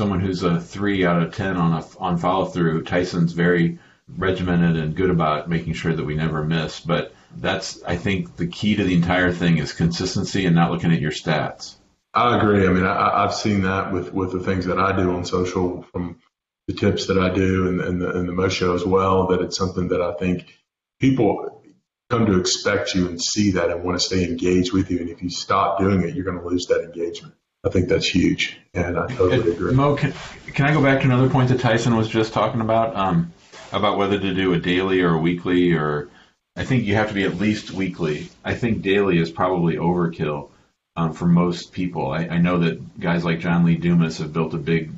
someone 0.00 0.18
who's 0.18 0.42
a 0.42 0.60
three 0.60 1.06
out 1.06 1.22
of 1.22 1.32
ten 1.32 1.56
on 1.56 1.72
a 1.72 1.86
on 2.00 2.18
follow 2.18 2.46
through. 2.46 2.82
Tyson's 2.82 3.32
very 3.32 3.78
regimented 4.08 4.76
and 4.76 4.96
good 4.96 5.10
about 5.10 5.48
making 5.48 5.74
sure 5.74 5.94
that 5.94 6.04
we 6.04 6.16
never 6.16 6.44
miss. 6.44 6.80
But 6.80 7.14
that's 7.36 7.80
I 7.84 7.94
think 7.94 8.34
the 8.34 8.48
key 8.48 8.74
to 8.74 8.82
the 8.82 8.96
entire 8.96 9.30
thing 9.30 9.58
is 9.58 9.72
consistency 9.72 10.44
and 10.44 10.56
not 10.56 10.72
looking 10.72 10.92
at 10.92 11.00
your 11.00 11.12
stats. 11.12 11.76
I 12.16 12.38
agree. 12.38 12.66
I 12.66 12.70
mean, 12.70 12.86
I, 12.86 13.22
have 13.22 13.34
seen 13.34 13.62
that 13.62 13.92
with 13.92 14.12
with 14.12 14.32
the 14.32 14.40
things 14.40 14.64
that 14.66 14.78
I 14.78 14.96
do 14.96 15.12
on 15.12 15.26
social, 15.26 15.82
from 15.92 16.18
the 16.66 16.72
tips 16.72 17.08
that 17.08 17.18
I 17.18 17.28
do 17.28 17.68
and, 17.68 17.80
and 17.80 18.00
the 18.00 18.10
and 18.10 18.26
the 18.26 18.32
Mo 18.32 18.48
show 18.48 18.74
as 18.74 18.84
well. 18.86 19.26
That 19.26 19.42
it's 19.42 19.56
something 19.56 19.88
that 19.88 20.00
I 20.00 20.14
think 20.14 20.56
people 20.98 21.62
come 22.08 22.24
to 22.24 22.40
expect 22.40 22.94
you 22.94 23.06
and 23.06 23.22
see 23.22 23.52
that 23.52 23.70
and 23.70 23.84
want 23.84 24.00
to 24.00 24.04
stay 24.04 24.24
engaged 24.24 24.72
with 24.72 24.90
you. 24.90 25.00
And 25.00 25.10
if 25.10 25.22
you 25.22 25.28
stop 25.28 25.78
doing 25.78 26.02
it, 26.02 26.14
you're 26.14 26.24
going 26.24 26.38
to 26.38 26.46
lose 26.46 26.66
that 26.66 26.82
engagement. 26.82 27.34
I 27.66 27.68
think 27.68 27.88
that's 27.88 28.06
huge, 28.06 28.56
and 28.72 28.98
I 28.98 29.08
totally 29.08 29.52
agree. 29.52 29.74
Mo, 29.74 29.96
can, 29.96 30.14
can 30.54 30.66
I 30.66 30.72
go 30.72 30.80
back 30.80 31.00
to 31.00 31.06
another 31.06 31.28
point 31.28 31.50
that 31.50 31.60
Tyson 31.60 31.96
was 31.96 32.08
just 32.08 32.32
talking 32.32 32.60
about, 32.60 32.94
um, 32.94 33.32
about 33.72 33.98
whether 33.98 34.18
to 34.18 34.34
do 34.34 34.52
a 34.52 34.58
daily 34.58 35.00
or 35.00 35.14
a 35.14 35.18
weekly, 35.18 35.72
or 35.72 36.08
I 36.54 36.64
think 36.64 36.84
you 36.84 36.94
have 36.94 37.08
to 37.08 37.14
be 37.14 37.24
at 37.24 37.34
least 37.34 37.72
weekly. 37.72 38.28
I 38.44 38.54
think 38.54 38.82
daily 38.82 39.18
is 39.18 39.30
probably 39.32 39.76
overkill 39.76 40.50
um, 40.96 41.12
for 41.12 41.26
most 41.26 41.72
people. 41.72 42.10
I, 42.10 42.26
I 42.26 42.38
know 42.38 42.58
that 42.60 42.98
guys 42.98 43.24
like 43.24 43.40
John 43.40 43.64
Lee 43.64 43.76
Dumas 43.76 44.18
have 44.18 44.32
built 44.32 44.54
a 44.54 44.58
big 44.58 44.92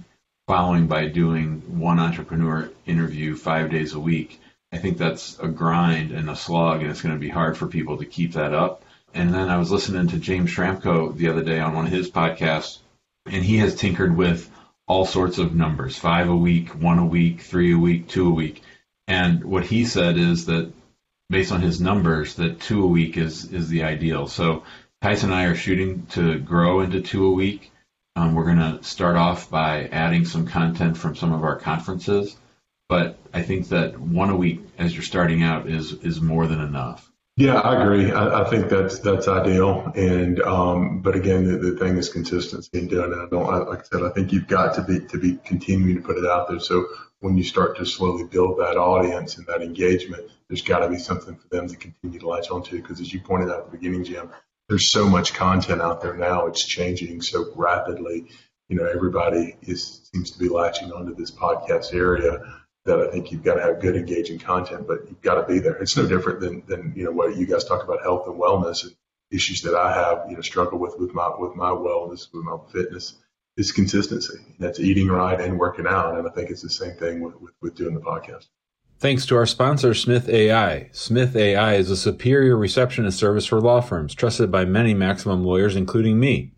following 0.46 0.86
by 0.86 1.06
doing 1.06 1.62
one 1.78 1.98
entrepreneur 1.98 2.70
interview 2.86 3.34
five 3.36 3.70
days 3.70 3.92
a 3.92 4.00
week. 4.00 4.40
I 4.72 4.78
think 4.78 4.98
that's 4.98 5.38
a 5.38 5.48
grind 5.48 6.12
and 6.12 6.28
a 6.28 6.36
slog, 6.36 6.82
and 6.82 6.90
it's 6.90 7.02
going 7.02 7.14
to 7.14 7.20
be 7.20 7.28
hard 7.28 7.56
for 7.56 7.66
people 7.66 7.98
to 7.98 8.04
keep 8.04 8.32
that 8.34 8.54
up. 8.54 8.82
And 9.14 9.32
then 9.32 9.48
I 9.48 9.58
was 9.58 9.70
listening 9.70 10.08
to 10.08 10.18
James 10.18 10.50
Schramko 10.50 11.16
the 11.16 11.28
other 11.28 11.42
day 11.42 11.58
on 11.58 11.74
one 11.74 11.86
of 11.86 11.92
his 11.92 12.10
podcasts, 12.10 12.78
and 13.26 13.42
he 13.44 13.58
has 13.58 13.74
tinkered 13.74 14.16
with 14.16 14.50
all 14.86 15.04
sorts 15.04 15.38
of 15.38 15.54
numbers 15.54 15.98
five 15.98 16.28
a 16.28 16.36
week, 16.36 16.70
one 16.70 16.98
a 16.98 17.04
week, 17.04 17.42
three 17.42 17.72
a 17.72 17.78
week, 17.78 18.08
two 18.08 18.28
a 18.28 18.34
week. 18.34 18.62
And 19.06 19.44
what 19.44 19.64
he 19.64 19.84
said 19.84 20.18
is 20.18 20.46
that 20.46 20.72
based 21.30 21.52
on 21.52 21.60
his 21.60 21.80
numbers, 21.80 22.34
that 22.36 22.60
two 22.60 22.84
a 22.84 22.86
week 22.86 23.16
is, 23.16 23.52
is 23.52 23.68
the 23.68 23.82
ideal. 23.84 24.28
So 24.28 24.64
Tyson 25.00 25.30
and 25.30 25.38
I 25.38 25.44
are 25.44 25.54
shooting 25.54 26.06
to 26.06 26.38
grow 26.40 26.80
into 26.80 27.00
two 27.00 27.26
a 27.26 27.30
week. 27.30 27.70
Um, 28.16 28.34
we're 28.34 28.52
going 28.52 28.58
to 28.58 28.82
start 28.82 29.16
off 29.16 29.48
by 29.48 29.84
adding 29.92 30.24
some 30.24 30.46
content 30.46 30.96
from 30.96 31.14
some 31.14 31.32
of 31.32 31.44
our 31.44 31.56
conferences, 31.56 32.36
but 32.88 33.16
I 33.32 33.42
think 33.42 33.68
that 33.68 33.98
one 33.98 34.30
a 34.30 34.36
week 34.36 34.60
as 34.76 34.92
you're 34.92 35.04
starting 35.04 35.44
out 35.44 35.68
is 35.68 35.92
is 35.92 36.20
more 36.20 36.48
than 36.48 36.60
enough. 36.60 37.12
Yeah, 37.36 37.60
I 37.60 37.80
agree. 37.80 38.10
I, 38.10 38.40
I, 38.40 38.50
think 38.50 38.68
that's 38.68 38.98
that's 38.98 39.28
ideal. 39.28 39.92
And 39.94 40.40
um, 40.42 41.00
but 41.00 41.14
again, 41.14 41.44
the, 41.44 41.58
the 41.58 41.78
thing 41.78 41.96
is 41.96 42.08
consistency 42.08 42.76
and 42.76 42.90
doing 42.90 43.12
it. 43.12 43.16
I 43.16 43.28
don't 43.30 43.46
I, 43.46 43.58
like 43.58 43.78
I 43.78 43.84
said. 43.84 44.02
I 44.02 44.08
think 44.08 44.32
you've 44.32 44.48
got 44.48 44.74
to 44.74 44.82
be 44.82 44.98
to 45.06 45.18
be 45.18 45.36
continuing 45.44 45.94
to 45.94 46.02
put 46.02 46.18
it 46.18 46.26
out 46.26 46.48
there. 46.48 46.58
So 46.58 46.86
when 47.20 47.36
you 47.36 47.44
start 47.44 47.76
to 47.76 47.86
slowly 47.86 48.24
build 48.24 48.58
that 48.58 48.76
audience 48.76 49.38
and 49.38 49.46
that 49.46 49.62
engagement, 49.62 50.28
there's 50.48 50.62
got 50.62 50.80
to 50.80 50.88
be 50.88 50.98
something 50.98 51.36
for 51.36 51.46
them 51.48 51.68
to 51.68 51.76
continue 51.76 52.18
to 52.18 52.28
latch 52.28 52.50
onto. 52.50 52.82
Because 52.82 53.00
as 53.00 53.14
you 53.14 53.20
pointed 53.20 53.50
out 53.50 53.60
at 53.60 53.70
the 53.70 53.76
beginning, 53.76 54.02
Jim, 54.02 54.30
there's 54.68 54.90
so 54.90 55.08
much 55.08 55.34
content 55.34 55.80
out 55.80 56.00
there 56.00 56.14
now. 56.14 56.46
It's 56.46 56.64
changing 56.64 57.22
so 57.22 57.52
rapidly. 57.54 58.26
You 58.68 58.76
know, 58.76 58.84
everybody 58.84 59.56
is 59.62 60.10
seems 60.12 60.30
to 60.32 60.38
be 60.38 60.48
latching 60.48 60.92
onto 60.92 61.14
this 61.14 61.30
podcast 61.30 61.94
area 61.94 62.40
that 62.84 63.00
I 63.00 63.10
think 63.10 63.32
you've 63.32 63.42
got 63.42 63.54
to 63.54 63.62
have 63.62 63.80
good 63.80 63.96
engaging 63.96 64.38
content, 64.38 64.86
but 64.86 65.06
you've 65.08 65.22
got 65.22 65.34
to 65.34 65.46
be 65.46 65.58
there. 65.58 65.76
It's 65.76 65.96
no 65.96 66.06
different 66.06 66.40
than, 66.40 66.62
than 66.66 66.92
you 66.96 67.04
know 67.04 67.12
what 67.12 67.36
you 67.36 67.46
guys 67.46 67.64
talk 67.64 67.82
about 67.82 68.02
health 68.02 68.26
and 68.26 68.38
wellness 68.38 68.84
and 68.84 68.94
issues 69.30 69.62
that 69.62 69.74
I 69.74 69.92
have, 69.92 70.26
you 70.28 70.36
know, 70.36 70.42
struggle 70.42 70.78
with 70.78 70.98
with 70.98 71.14
my 71.14 71.30
with 71.38 71.54
my 71.54 71.70
wellness, 71.70 72.28
with 72.32 72.44
my 72.44 72.58
fitness 72.72 73.14
is 73.56 73.72
consistency. 73.72 74.38
That's 74.58 74.80
eating 74.80 75.08
right 75.08 75.38
and 75.40 75.58
working 75.58 75.86
out. 75.86 76.18
And 76.18 76.28
I 76.28 76.30
think 76.30 76.50
it's 76.50 76.62
the 76.62 76.70
same 76.70 76.94
thing 76.94 77.20
with, 77.20 77.40
with, 77.40 77.54
with 77.60 77.74
doing 77.74 77.94
the 77.94 78.00
podcast. 78.00 78.46
Thanks 79.00 79.26
to 79.26 79.36
our 79.36 79.46
sponsor, 79.46 79.94
Smith 79.94 80.28
AI. 80.28 80.88
Smith 80.90 81.36
AI 81.36 81.74
is 81.74 81.88
a 81.88 81.96
superior 81.96 82.56
receptionist 82.56 83.16
service 83.16 83.46
for 83.46 83.60
law 83.60 83.80
firms, 83.80 84.12
trusted 84.12 84.50
by 84.50 84.64
many 84.64 84.92
maximum 84.92 85.44
lawyers, 85.44 85.76
including 85.76 86.18
me. 86.18 86.50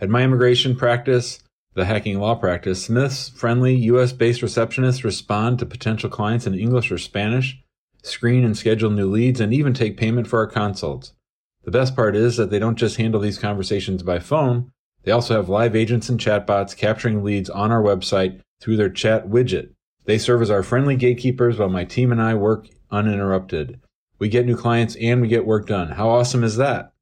At 0.00 0.08
my 0.08 0.24
immigration 0.24 0.74
practice, 0.74 1.40
the 1.74 1.84
hacking 1.84 2.18
law 2.18 2.34
practice, 2.34 2.84
Smith's 2.84 3.28
friendly 3.28 3.76
US 3.76 4.12
based 4.12 4.40
receptionists 4.40 5.04
respond 5.04 5.60
to 5.60 5.66
potential 5.66 6.10
clients 6.10 6.48
in 6.48 6.58
English 6.58 6.90
or 6.90 6.98
Spanish, 6.98 7.62
screen 8.02 8.44
and 8.44 8.56
schedule 8.56 8.90
new 8.90 9.08
leads, 9.08 9.40
and 9.40 9.54
even 9.54 9.72
take 9.72 9.96
payment 9.96 10.26
for 10.26 10.40
our 10.40 10.48
consults. 10.48 11.12
The 11.62 11.70
best 11.70 11.94
part 11.94 12.16
is 12.16 12.36
that 12.38 12.50
they 12.50 12.58
don't 12.58 12.74
just 12.74 12.96
handle 12.96 13.20
these 13.20 13.38
conversations 13.38 14.02
by 14.02 14.18
phone, 14.18 14.72
they 15.04 15.12
also 15.12 15.36
have 15.36 15.48
live 15.48 15.76
agents 15.76 16.08
and 16.08 16.18
chatbots 16.18 16.76
capturing 16.76 17.22
leads 17.22 17.48
on 17.48 17.70
our 17.70 17.82
website 17.82 18.40
through 18.60 18.76
their 18.76 18.90
chat 18.90 19.28
widget. 19.28 19.70
They 20.08 20.16
serve 20.16 20.40
as 20.40 20.50
our 20.50 20.62
friendly 20.62 20.96
gatekeepers 20.96 21.58
while 21.58 21.68
my 21.68 21.84
team 21.84 22.12
and 22.12 22.22
I 22.22 22.32
work 22.32 22.66
uninterrupted. 22.90 23.78
We 24.18 24.30
get 24.30 24.46
new 24.46 24.56
clients 24.56 24.96
and 24.96 25.20
we 25.20 25.28
get 25.28 25.44
work 25.44 25.66
done. 25.66 25.90
How 25.90 26.08
awesome 26.08 26.42
is 26.42 26.56
that? 26.56 26.94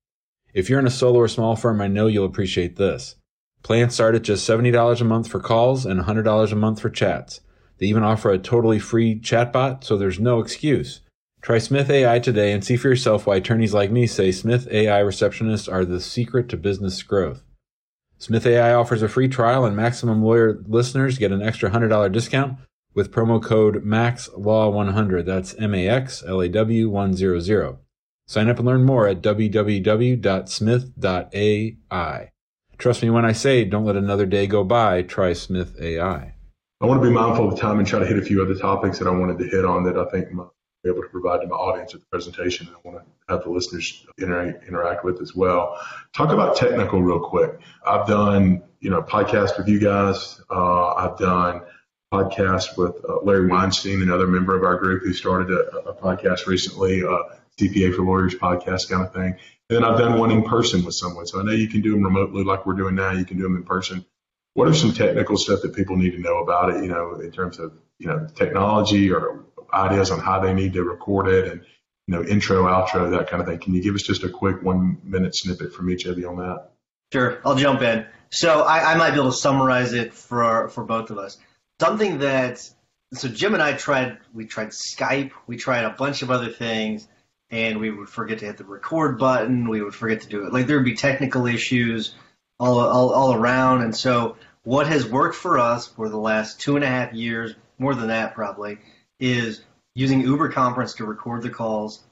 If 0.53 0.69
you're 0.69 0.81
in 0.81 0.89
a 0.89 0.91
solo 0.91 1.21
or 1.21 1.29
small 1.29 1.55
firm, 1.55 1.81
I 1.81 1.87
know 1.87 2.09
you'll 2.09 2.27
appreciate 2.27 2.75
this. 2.75 3.15
Plans 3.63 3.95
start 3.95 4.17
at 4.17 4.23
just 4.23 4.49
$70 4.49 5.01
a 5.01 5.05
month 5.05 5.29
for 5.29 5.39
calls 5.39 5.87
and 5.87 6.01
$100 6.01 6.51
a 6.51 6.57
month 6.57 6.81
for 6.81 6.91
chats. 6.91 7.43
They 7.79 7.87
even 7.87 8.03
offer 8.03 8.33
a 8.33 8.39
totally 8.39 8.81
free 8.81 9.21
chatbot, 9.21 9.85
so 9.85 9.97
there's 9.97 10.19
no 10.19 10.41
excuse. 10.41 11.03
Try 11.43 11.59
Smith 11.59 11.89
AI 11.89 12.19
today 12.19 12.51
and 12.51 12.65
see 12.65 12.77
for 12.77 12.89
yourself 12.89 13.25
why 13.25 13.37
attorneys 13.37 13.73
like 13.73 13.93
me 13.93 14.09
say 14.09 14.33
Smith 14.33 14.67
AI 14.73 15.01
receptionists 15.03 15.73
are 15.73 15.85
the 15.85 16.01
secret 16.01 16.49
to 16.49 16.57
business 16.57 17.01
growth. 17.05 17.45
Smith 18.19 18.45
AI 18.45 18.75
offers 18.75 19.03
a 19.03 19.09
free 19.09 19.29
trial 19.29 19.65
and 19.65 19.77
Maximum 19.77 20.25
Lawyer 20.25 20.61
listeners 20.67 21.19
get 21.19 21.31
an 21.31 21.41
extra 21.41 21.71
$100 21.71 22.11
discount 22.11 22.59
with 22.97 23.13
promo 23.13 23.41
code 23.41 23.85
MAXLAW100. 23.85 25.25
That's 25.25 25.55
M 25.55 25.73
A 25.75 25.87
X 25.87 26.25
L 26.27 26.41
A 26.41 26.49
W 26.49 26.89
100. 26.89 27.79
Sign 28.27 28.49
up 28.49 28.59
and 28.59 28.67
learn 28.67 28.85
more 28.85 29.07
at 29.07 29.23
www.smith.ai. 29.23 30.23
Trust 32.79 33.03
me 33.03 33.11
when 33.11 33.25
I 33.25 33.33
say 33.33 33.65
don't 33.65 33.85
let 33.85 33.95
another 33.95 34.27
day 34.27 34.49
go 34.49 34.65
by. 34.65 35.03
Try 35.03 35.33
Smith 35.33 35.77
AI. 35.81 36.35
I 36.81 36.87
want 36.87 37.01
to 37.01 37.09
be 37.09 37.15
mindful 37.15 37.53
of 37.53 37.59
time 37.59 37.79
and 37.79 37.87
try 37.87 38.01
to 38.01 38.07
hit 38.07 38.19
a 38.19 38.23
few 38.23 38.43
other 38.43 38.57
topics 38.57 38.99
that 38.99 39.07
I 39.07 39.13
wanted 39.13 39.39
to 39.39 39.45
hit 39.45 39.65
on 39.65 39.85
that 39.85 39.97
I 39.97 40.05
think 40.11 40.27
I'm 40.31 40.51
be 40.87 40.93
able 40.93 41.03
to 41.03 41.09
provide 41.09 41.41
to 41.41 41.47
my 41.49 41.57
audience 41.57 41.95
at 41.95 42.01
the 42.01 42.07
presentation. 42.07 42.69
I 42.69 42.89
want 42.89 42.99
to 42.99 43.05
have 43.33 43.43
the 43.43 43.51
listeners 43.51 44.07
interact, 44.21 44.67
interact 44.69 45.05
with 45.05 45.21
as 45.21 45.35
well. 45.35 45.79
Talk 46.15 46.31
about 46.31 46.57
technical 46.57 47.03
real 47.03 47.21
quick. 47.21 47.59
I've 47.85 48.07
done, 48.07 48.63
you 48.81 48.91
know, 48.91 49.03
podcast 49.03 49.59
with 49.59 49.69
you 49.69 49.81
guys. 49.81 50.41
Uh, 50.51 50.95
I've 50.95 51.19
done 51.19 51.63
podcast 52.13 52.77
with 52.77 52.95
uh, 53.09 53.21
Larry 53.23 53.49
Weinstein, 53.49 54.03
another 54.03 54.27
member 54.27 54.57
of 54.57 54.63
our 54.63 54.77
group 54.79 55.03
who 55.03 55.13
started 55.13 55.51
a, 55.51 55.89
a 55.89 55.95
podcast 55.95 56.47
recently, 56.47 57.03
uh, 57.03 57.35
CPA 57.59 57.95
for 57.95 58.03
Lawyers 58.03 58.35
podcast 58.35 58.89
kind 58.89 59.05
of 59.05 59.13
thing. 59.13 59.37
And 59.69 59.77
then 59.77 59.85
I've 59.85 59.99
done 59.99 60.19
one 60.19 60.31
in 60.31 60.45
person 60.45 60.85
with 60.85 60.95
someone. 60.95 61.27
So 61.27 61.41
I 61.41 61.43
know 61.43 61.53
you 61.53 61.69
can 61.69 61.81
do 61.81 61.93
them 61.93 62.05
remotely 62.05 62.45
like 62.45 62.67
we're 62.67 62.75
doing 62.75 62.95
now. 62.95 63.11
You 63.11 63.25
can 63.25 63.37
do 63.37 63.43
them 63.43 63.57
in 63.57 63.65
person. 63.65 64.05
What 64.55 64.69
are 64.69 64.75
some 64.75 64.93
technical 64.93 65.37
stuff 65.37 65.63
that 65.63 65.75
people 65.75 65.97
need 65.97 66.13
to 66.13 66.19
know 66.19 66.39
about 66.39 66.71
it, 66.71 66.83
you 66.83 66.89
know, 66.89 67.17
in 67.21 67.31
terms 67.33 67.59
of, 67.59 67.73
you 67.99 68.07
know, 68.07 68.27
technology 68.35 69.11
or 69.11 69.45
ideas 69.73 70.11
on 70.11 70.21
how 70.21 70.41
they 70.41 70.55
need 70.55 70.73
to 70.75 70.85
record 70.85 71.29
it 71.29 71.49
and, 71.49 71.63
you 72.07 72.15
know, 72.15 72.23
intro, 72.23 72.65
outro, 72.65 73.11
that 73.11 73.29
kind 73.29 73.43
of 73.43 73.49
thing. 73.49 73.59
Can 73.59 73.75
you 73.75 73.83
give 73.83 73.95
us 73.95 74.03
just 74.03 74.23
a 74.23 74.29
quick 74.29 74.63
one 74.63 74.99
minute 75.03 75.35
snippet 75.35 75.75
from 75.75 75.91
each 75.91 76.07
of 76.07 76.19
you 76.19 76.29
on 76.29 76.37
that? 76.37 76.71
Sure. 77.13 77.41
I'll 77.45 77.57
jump 77.57 77.83
in. 77.83 78.07
So 78.31 78.63
I, 78.63 78.93
I 78.93 78.97
might 78.97 79.11
be 79.11 79.19
able 79.19 79.31
to 79.31 79.37
summarize 79.37 79.93
it 79.93 80.15
for, 80.15 80.69
for 80.69 80.85
both 80.85 81.11
of 81.11 81.19
us. 81.19 81.39
Something 81.81 82.19
that, 82.19 82.69
so 83.13 83.29
Jim 83.29 83.55
and 83.55 83.63
I 83.63 83.75
tried, 83.75 84.19
we 84.33 84.47
tried 84.47 84.69
Skype, 84.69 85.33
we 85.47 85.57
tried 85.57 85.85
a 85.85 85.91
bunch 85.91 86.23
of 86.23 86.31
other 86.31 86.49
things 86.49 87.07
and 87.51 87.79
we 87.79 87.91
would 87.91 88.09
forget 88.09 88.39
to 88.41 88.47
hit 88.47 88.57
the 88.57 88.65
record 88.65 89.19
button. 89.19 89.69
We 89.69 89.83
would 89.83 89.95
forget 89.95 90.23
to 90.23 90.29
do 90.29 90.47
it. 90.47 90.53
Like 90.53 90.67
there 90.67 90.77
would 90.77 90.85
be 90.85 90.97
technical 90.97 91.47
issues 91.47 92.15
all, 92.59 92.81
all, 92.81 93.13
all 93.13 93.35
around. 93.35 93.83
And 93.83 93.95
so 93.95 94.37
what 94.65 94.87
has 94.89 95.07
worked 95.07 95.37
for 95.37 95.59
us 95.59 95.87
for 95.87 96.09
the 96.09 96.19
last 96.19 96.61
two 96.61 96.77
and 96.77 96.85
a 96.85 96.89
half 96.89 97.13
years, 97.13 97.55
more 97.79 97.95
than 97.95 98.09
that 98.09 98.35
probably, 98.35 98.79
is 99.21 99.63
using 99.95 100.21
Uber 100.21 100.51
Conference 100.51 100.95
to 100.95 101.05
record 101.05 101.43
the 101.43 101.51
calls. 101.51 102.03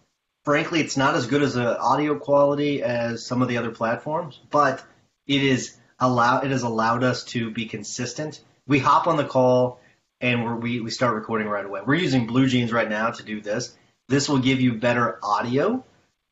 Frankly, 0.45 0.81
it's 0.81 0.97
not 0.97 1.15
as 1.15 1.27
good 1.27 1.43
as 1.43 1.55
the 1.55 1.79
audio 1.79 2.19
quality 2.19 2.83
as 2.83 3.27
some 3.27 3.43
of 3.43 3.49
the 3.49 3.57
other 3.57 3.71
platforms, 3.71 4.39
but 4.51 4.85
it 5.27 5.43
is 5.43 5.77
allow 5.99 6.41
it 6.41 6.51
has 6.51 6.63
allowed 6.63 7.03
us 7.03 7.25
to 7.25 7.51
be 7.51 7.67
consistent. 7.67 8.41
We 8.67 8.79
hop 8.79 9.07
on 9.07 9.17
the 9.17 9.25
call 9.25 9.81
and 10.21 10.63
we 10.63 10.81
we 10.81 10.91
start 10.91 11.15
recording 11.15 11.49
right 11.49 11.65
away. 11.65 11.81
We're 11.85 11.95
using 11.95 12.27
Blue 12.27 12.47
Jeans 12.47 12.73
right 12.73 12.89
now 12.89 13.11
to 13.11 13.23
do 13.23 13.41
this 13.41 13.77
this 14.09 14.29
will 14.29 14.39
give 14.39 14.61
you 14.61 14.75
better 14.75 15.19
audio. 15.23 15.85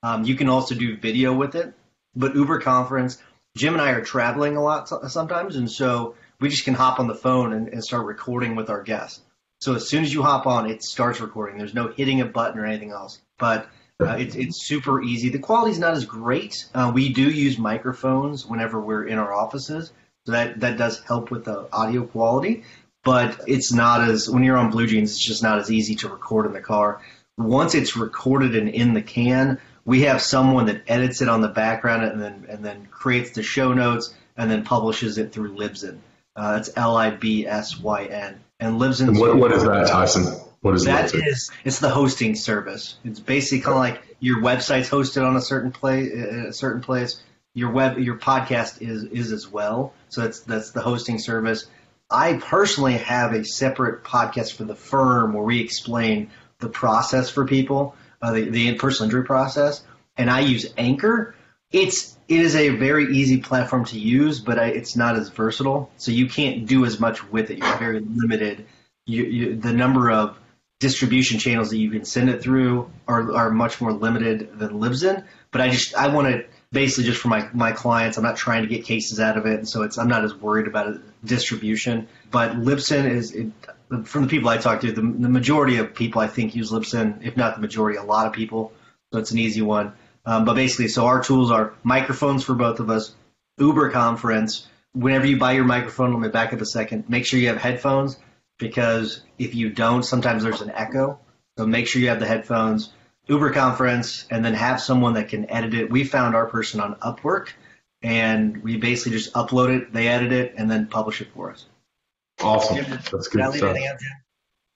Um, 0.02 0.24
you 0.24 0.34
can 0.34 0.48
also 0.48 0.74
do 0.74 0.96
video 0.96 1.32
with 1.32 1.54
it. 1.54 1.72
But 2.14 2.34
Uber 2.34 2.60
Conference, 2.60 3.18
Jim 3.56 3.72
and 3.72 3.82
I 3.82 3.90
are 3.90 4.02
traveling 4.02 4.56
a 4.56 4.62
lot 4.62 4.88
sometimes, 5.10 5.56
and 5.56 5.70
so 5.70 6.14
we 6.40 6.50
just 6.50 6.64
can 6.64 6.74
hop 6.74 7.00
on 7.00 7.06
the 7.06 7.14
phone 7.14 7.52
and, 7.52 7.68
and 7.68 7.82
start 7.82 8.04
recording 8.04 8.54
with 8.54 8.68
our 8.68 8.82
guests. 8.82 9.20
So 9.60 9.74
as 9.74 9.88
soon 9.88 10.02
as 10.02 10.12
you 10.12 10.22
hop 10.22 10.46
on, 10.46 10.68
it 10.68 10.82
starts 10.82 11.20
recording. 11.20 11.56
There's 11.56 11.72
no 11.72 11.88
hitting 11.88 12.20
a 12.20 12.26
button 12.26 12.58
or 12.58 12.66
anything 12.66 12.90
else. 12.90 13.22
But 13.38 13.68
uh, 14.00 14.16
it's 14.18 14.34
it's 14.34 14.66
super 14.66 15.00
easy. 15.00 15.30
The 15.30 15.38
quality's 15.38 15.78
not 15.78 15.94
as 15.94 16.04
great. 16.04 16.66
Uh, 16.74 16.90
we 16.94 17.12
do 17.12 17.30
use 17.30 17.56
microphones 17.56 18.44
whenever 18.44 18.80
we're 18.80 19.06
in 19.06 19.18
our 19.18 19.32
offices, 19.32 19.92
so 20.26 20.32
that 20.32 20.60
that 20.60 20.78
does 20.78 21.00
help 21.00 21.30
with 21.30 21.44
the 21.44 21.68
audio 21.72 22.04
quality. 22.04 22.64
But 23.04 23.40
it's 23.48 23.72
not 23.72 24.08
as 24.08 24.30
when 24.30 24.44
you're 24.44 24.56
on 24.56 24.70
Blue 24.70 24.86
Jeans, 24.86 25.12
it's 25.12 25.26
just 25.26 25.42
not 25.42 25.58
as 25.58 25.70
easy 25.70 25.96
to 25.96 26.08
record 26.08 26.46
in 26.46 26.52
the 26.52 26.60
car 26.60 27.00
once 27.38 27.74
it's 27.74 27.96
recorded 27.96 28.56
and 28.56 28.68
in 28.68 28.94
the 28.94 29.02
can, 29.02 29.58
we 29.84 30.02
have 30.02 30.22
someone 30.22 30.66
that 30.66 30.82
edits 30.86 31.22
it 31.22 31.28
on 31.28 31.40
the 31.40 31.48
background 31.48 32.04
and 32.04 32.20
then 32.20 32.46
and 32.48 32.64
then 32.64 32.86
creates 32.86 33.30
the 33.30 33.42
show 33.42 33.72
notes 33.72 34.14
and 34.36 34.50
then 34.50 34.64
publishes 34.64 35.18
it 35.18 35.32
through 35.32 35.56
Libsyn. 35.56 35.98
Uh, 36.36 36.56
it's 36.60 36.70
L 36.76 36.96
I 36.96 37.10
B 37.10 37.46
S 37.46 37.78
Y 37.78 38.04
N. 38.04 38.40
And 38.60 38.80
Libsyn. 38.80 39.18
What, 39.18 39.36
what 39.36 39.52
is 39.52 39.64
that, 39.64 39.88
Tyson? 39.88 40.24
What 40.60 40.74
is 40.74 40.84
that? 40.84 41.10
Libsyn? 41.10 41.26
Is, 41.26 41.50
it's 41.64 41.80
the 41.80 41.90
hosting 41.90 42.34
service. 42.34 42.96
It's 43.04 43.20
basically 43.20 43.60
kind 43.60 43.74
of 43.74 43.80
like 43.80 44.16
your 44.20 44.40
website's 44.40 44.88
hosted 44.88 45.26
on 45.26 45.36
a 45.36 45.40
certain 45.40 45.72
place, 45.72 46.12
a 46.12 46.52
certain 46.52 46.80
place. 46.80 47.20
Your 47.54 47.70
web, 47.70 47.98
your 47.98 48.16
podcast 48.16 48.80
is 48.80 49.04
is 49.04 49.32
as 49.32 49.46
well. 49.48 49.92
So 50.08 50.22
that's 50.22 50.40
that's 50.40 50.70
the 50.70 50.80
hosting 50.80 51.18
service. 51.18 51.66
I 52.10 52.34
personally 52.34 52.98
have 52.98 53.32
a 53.32 53.44
separate 53.44 54.04
podcast 54.04 54.54
for 54.54 54.64
the 54.64 54.74
firm 54.74 55.32
where 55.32 55.44
we 55.44 55.60
explain 55.60 56.30
the 56.60 56.68
process 56.68 57.30
for 57.30 57.46
people, 57.46 57.94
uh, 58.20 58.32
the 58.32 58.48
the 58.48 58.74
personal 58.74 59.06
injury 59.06 59.24
process, 59.24 59.84
and 60.16 60.30
I 60.30 60.40
use 60.40 60.72
Anchor. 60.76 61.34
It's 61.70 62.16
it 62.28 62.40
is 62.40 62.54
a 62.54 62.70
very 62.70 63.14
easy 63.14 63.38
platform 63.38 63.84
to 63.86 63.98
use, 63.98 64.40
but 64.40 64.58
I, 64.58 64.68
it's 64.68 64.96
not 64.96 65.16
as 65.16 65.28
versatile. 65.28 65.90
So 65.96 66.10
you 66.12 66.28
can't 66.28 66.66
do 66.66 66.84
as 66.84 67.00
much 67.00 67.28
with 67.30 67.50
it. 67.50 67.58
You're 67.58 67.76
very 67.76 68.00
limited. 68.00 68.66
You, 69.04 69.24
you, 69.24 69.56
the 69.56 69.72
number 69.72 70.10
of 70.10 70.36
distribution 70.80 71.38
channels 71.38 71.70
that 71.70 71.78
you 71.78 71.90
can 71.90 72.04
send 72.04 72.28
it 72.28 72.42
through 72.42 72.90
are, 73.06 73.32
are 73.34 73.50
much 73.50 73.80
more 73.80 73.92
limited 73.92 74.58
than 74.58 74.70
Libsyn. 74.80 75.24
But 75.50 75.60
I 75.60 75.70
just 75.70 75.94
I 75.94 76.08
want 76.08 76.28
to 76.28 76.44
basically 76.72 77.04
just 77.04 77.20
for 77.20 77.28
my 77.28 77.48
my 77.52 77.72
clients. 77.72 78.16
I'm 78.16 78.24
not 78.24 78.36
trying 78.36 78.62
to 78.62 78.68
get 78.68 78.84
cases 78.84 79.20
out 79.20 79.36
of 79.36 79.46
it, 79.46 79.58
and 79.58 79.68
so 79.68 79.82
it's 79.82 79.98
I'm 79.98 80.08
not 80.08 80.24
as 80.24 80.34
worried 80.34 80.66
about 80.66 80.96
distribution. 81.24 82.08
But 82.30 82.52
Libsyn 82.52 83.08
is 83.08 83.32
it, 83.32 83.52
from 84.04 84.22
the 84.22 84.28
people 84.28 84.48
I 84.48 84.56
talk 84.56 84.80
to, 84.80 84.90
the, 84.90 85.02
the 85.02 85.28
majority 85.28 85.76
of 85.76 85.94
people 85.94 86.20
I 86.20 86.26
think 86.26 86.54
use 86.54 86.72
Libsyn, 86.72 87.24
if 87.24 87.36
not 87.36 87.54
the 87.54 87.60
majority, 87.60 87.98
a 87.98 88.02
lot 88.02 88.26
of 88.26 88.32
people. 88.32 88.72
So 89.12 89.18
it's 89.18 89.30
an 89.30 89.38
easy 89.38 89.62
one. 89.62 89.92
Um, 90.24 90.44
but 90.44 90.54
basically, 90.54 90.88
so 90.88 91.06
our 91.06 91.22
tools 91.22 91.50
are 91.50 91.74
microphones 91.82 92.44
for 92.44 92.54
both 92.54 92.80
of 92.80 92.88
us, 92.90 93.14
Uber 93.58 93.90
conference. 93.90 94.66
Whenever 94.94 95.26
you 95.26 95.38
buy 95.38 95.52
your 95.52 95.64
microphone, 95.64 96.12
let 96.12 96.20
me 96.20 96.28
back 96.28 96.52
up 96.52 96.60
a 96.60 96.66
second. 96.66 97.08
Make 97.08 97.26
sure 97.26 97.38
you 97.38 97.48
have 97.48 97.58
headphones 97.58 98.18
because 98.58 99.22
if 99.38 99.54
you 99.54 99.70
don't, 99.70 100.02
sometimes 100.02 100.44
there's 100.44 100.60
an 100.60 100.70
echo. 100.70 101.18
So 101.58 101.66
make 101.66 101.86
sure 101.86 102.00
you 102.00 102.08
have 102.08 102.20
the 102.20 102.26
headphones, 102.26 102.92
Uber 103.28 103.52
conference, 103.52 104.26
and 104.30 104.44
then 104.44 104.54
have 104.54 104.80
someone 104.80 105.14
that 105.14 105.28
can 105.28 105.48
edit 105.50 105.74
it. 105.74 105.90
We 105.90 106.04
found 106.04 106.34
our 106.34 106.46
person 106.46 106.80
on 106.80 106.96
Upwork, 106.96 107.50
and 108.02 108.62
we 108.62 108.76
basically 108.76 109.16
just 109.16 109.32
upload 109.34 109.76
it, 109.76 109.92
they 109.92 110.08
edit 110.08 110.32
it, 110.32 110.54
and 110.56 110.70
then 110.70 110.88
publish 110.88 111.20
it 111.20 111.28
for 111.34 111.52
us. 111.52 111.66
Awesome. 112.40 112.84
That's 113.12 113.28
good 113.28 113.54
stuff. 113.54 113.76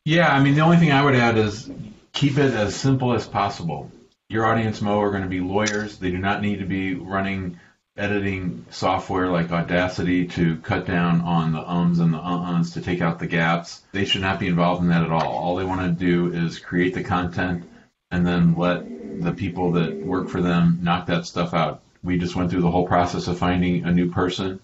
Yeah, 0.05 0.33
I 0.33 0.41
mean, 0.41 0.55
the 0.55 0.61
only 0.61 0.77
thing 0.77 0.93
I 0.93 1.03
would 1.03 1.17
add 1.17 1.37
is 1.37 1.69
keep 2.13 2.39
it 2.39 2.55
as 2.55 2.77
simple 2.77 3.13
as 3.13 3.27
possible. 3.27 3.91
Your 4.29 4.47
audience 4.47 4.81
mo 4.81 5.01
are 5.01 5.11
going 5.11 5.25
to 5.25 5.29
be 5.29 5.41
lawyers. 5.41 5.99
They 5.99 6.11
do 6.13 6.19
not 6.19 6.43
need 6.43 6.61
to 6.61 6.67
be 6.67 6.95
running 6.95 7.59
editing 7.97 8.67
software 8.71 9.29
like 9.29 9.51
Audacity 9.51 10.29
to 10.29 10.59
cut 10.59 10.87
down 10.87 11.23
on 11.23 11.53
the 11.53 11.69
ums 11.69 11.99
and 11.99 12.13
the 12.13 12.19
uh-uhs 12.19 12.75
to 12.75 12.81
take 12.81 13.01
out 13.01 13.19
the 13.19 13.27
gaps. 13.27 13.83
They 13.93 14.05
should 14.05 14.21
not 14.21 14.39
be 14.39 14.47
involved 14.47 14.83
in 14.83 14.89
that 14.89 15.03
at 15.03 15.11
all. 15.11 15.33
All 15.33 15.57
they 15.57 15.65
want 15.65 15.81
to 15.81 16.05
do 16.05 16.33
is 16.33 16.59
create 16.59 16.95
the 16.95 17.03
content 17.03 17.65
and 18.11 18.27
then 18.27 18.55
let 18.57 18.85
the 19.23 19.33
people 19.33 19.73
that 19.73 20.05
work 20.05 20.29
for 20.29 20.41
them 20.41 20.79
knock 20.83 21.07
that 21.07 21.27
stuff 21.27 21.55
out. 21.55 21.83
We 22.03 22.19
just 22.19 22.37
went 22.37 22.51
through 22.51 22.63
the 22.63 22.71
whole 22.71 22.87
process 22.87 23.27
of 23.27 23.39
finding 23.39 23.85
a 23.85 23.93
new 23.93 24.11
person, 24.11 24.61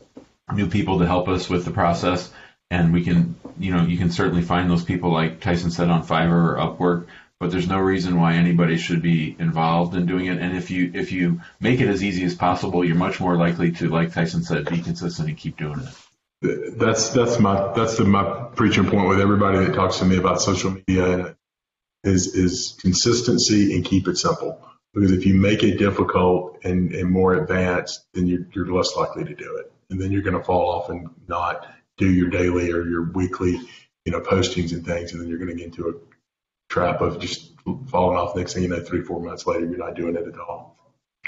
new 0.55 0.69
people 0.69 0.99
to 1.01 1.07
help 1.07 1.29
us 1.29 1.49
with 1.49 1.65
the 1.65 1.71
process. 1.71 2.31
And 2.71 2.93
we 2.93 3.05
can, 3.05 3.35
you 3.59 3.75
know, 3.75 3.85
you 3.85 3.99
can 3.99 4.11
certainly 4.11 4.43
find 4.43 4.71
those 4.71 4.85
people 4.85 5.13
like 5.13 5.41
Tyson 5.41 5.71
said 5.71 5.91
on 5.91 6.07
Fiverr 6.07 6.31
or 6.31 6.57
Upwork 6.57 7.07
but 7.43 7.51
there's 7.51 7.69
no 7.69 7.81
reason 7.81 8.21
why 8.21 8.35
anybody 8.35 8.77
should 8.77 9.03
be 9.03 9.35
involved 9.37 9.97
in 9.97 10.07
doing 10.07 10.27
it. 10.27 10.39
And 10.39 10.57
if 10.57 10.71
you 10.71 10.93
if 10.95 11.11
you 11.11 11.41
make 11.59 11.81
it 11.81 11.89
as 11.89 12.05
easy 12.05 12.25
as 12.25 12.37
possible, 12.37 12.85
you're 12.85 12.95
much 12.95 13.19
more 13.19 13.37
likely 13.37 13.73
to, 13.73 13.89
like 13.89 14.13
Tyson 14.13 14.45
said, 14.45 14.67
be 14.67 14.81
consistent 14.81 15.29
and 15.29 15.37
keep 15.37 15.57
doing 15.57 15.81
it. 15.81 16.79
That's 16.79 17.09
that's 17.09 17.41
my 17.41 17.73
that's 17.73 17.97
the, 17.97 18.05
my 18.05 18.45
preaching 18.55 18.89
point 18.89 19.09
with 19.09 19.21
everybody 19.21 19.59
that 19.59 19.75
talks 19.75 19.99
to 19.99 20.05
me 20.05 20.19
about 20.19 20.41
social 20.41 20.71
media 20.71 21.37
is 22.05 22.35
is 22.35 22.77
consistency 22.81 23.75
and 23.75 23.85
keep 23.85 24.09
it 24.09 24.19
simple. 24.19 24.59
Because 24.95 25.13
if 25.13 25.25
you 25.25 25.35
make 25.35 25.63
it 25.63 25.79
difficult 25.79 26.59
and, 26.65 26.93
and 26.93 27.11
more 27.11 27.35
advanced, 27.35 28.05
then 28.13 28.27
you're, 28.27 28.47
you're 28.53 28.71
less 28.71 28.95
likely 28.95 29.25
to 29.25 29.35
do 29.35 29.57
it, 29.57 29.73
and 29.89 30.01
then 30.01 30.13
you're 30.13 30.23
going 30.23 30.37
to 30.37 30.45
fall 30.45 30.71
off 30.71 30.91
and 30.91 31.09
not 31.29 31.67
do 31.97 32.11
your 32.11 32.29
daily 32.29 32.71
or 32.71 32.87
your 32.87 33.11
weekly, 33.13 33.59
you 34.05 34.13
know, 34.13 34.21
postings 34.21 34.73
and 34.73 34.85
things, 34.85 35.13
and 35.13 35.21
then 35.21 35.29
you're 35.29 35.39
going 35.39 35.51
to 35.51 35.57
get 35.57 35.67
into 35.67 35.89
a 35.89 35.95
trap 36.69 37.01
of 37.01 37.19
just 37.21 37.53
falling 37.87 38.19
off. 38.19 38.37
Next 38.37 38.53
thing 38.53 38.65
you 38.65 38.69
know, 38.69 38.81
three, 38.81 39.03
four 39.03 39.21
months 39.21 39.47
later, 39.47 39.65
you're 39.65 39.79
not 39.79 39.95
doing 39.95 40.17
it 40.17 40.27
at 40.27 40.39
all. 40.39 40.77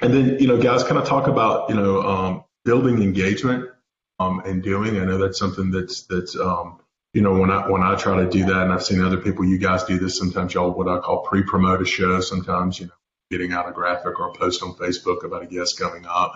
And 0.02 0.12
then, 0.12 0.38
you 0.40 0.48
know, 0.48 0.60
guys 0.60 0.82
kind 0.82 0.98
of 0.98 1.06
talk 1.06 1.28
about, 1.28 1.70
you 1.70 1.76
know, 1.76 2.02
um, 2.02 2.44
building 2.64 3.02
engagement 3.02 3.70
um, 4.18 4.40
and 4.44 4.62
doing. 4.62 4.98
I 4.98 5.04
know 5.04 5.18
that's 5.18 5.38
something 5.38 5.70
that's, 5.70 6.02
that's, 6.02 6.36
um, 6.36 6.80
you 7.14 7.22
know, 7.22 7.32
when 7.32 7.50
I, 7.50 7.70
when 7.70 7.82
I 7.82 7.94
try 7.94 8.22
to 8.22 8.28
do 8.28 8.44
that, 8.44 8.62
and 8.64 8.72
I've 8.72 8.84
seen 8.84 9.02
other 9.02 9.16
people, 9.16 9.44
you 9.44 9.56
guys 9.56 9.84
do 9.84 9.98
this 9.98 10.18
sometimes, 10.18 10.52
y'all, 10.52 10.72
what 10.72 10.88
I 10.88 10.98
call 10.98 11.22
pre-promote 11.22 11.80
a 11.80 11.86
show. 11.86 12.20
Sometimes, 12.20 12.78
you 12.78 12.86
know, 12.86 12.92
getting 13.30 13.52
out 13.52 13.68
a 13.68 13.72
graphic 13.72 14.20
or 14.20 14.28
a 14.28 14.32
post 14.34 14.62
on 14.62 14.74
Facebook 14.74 15.24
about 15.24 15.42
a 15.42 15.46
guest 15.46 15.78
coming 15.78 16.04
up. 16.06 16.34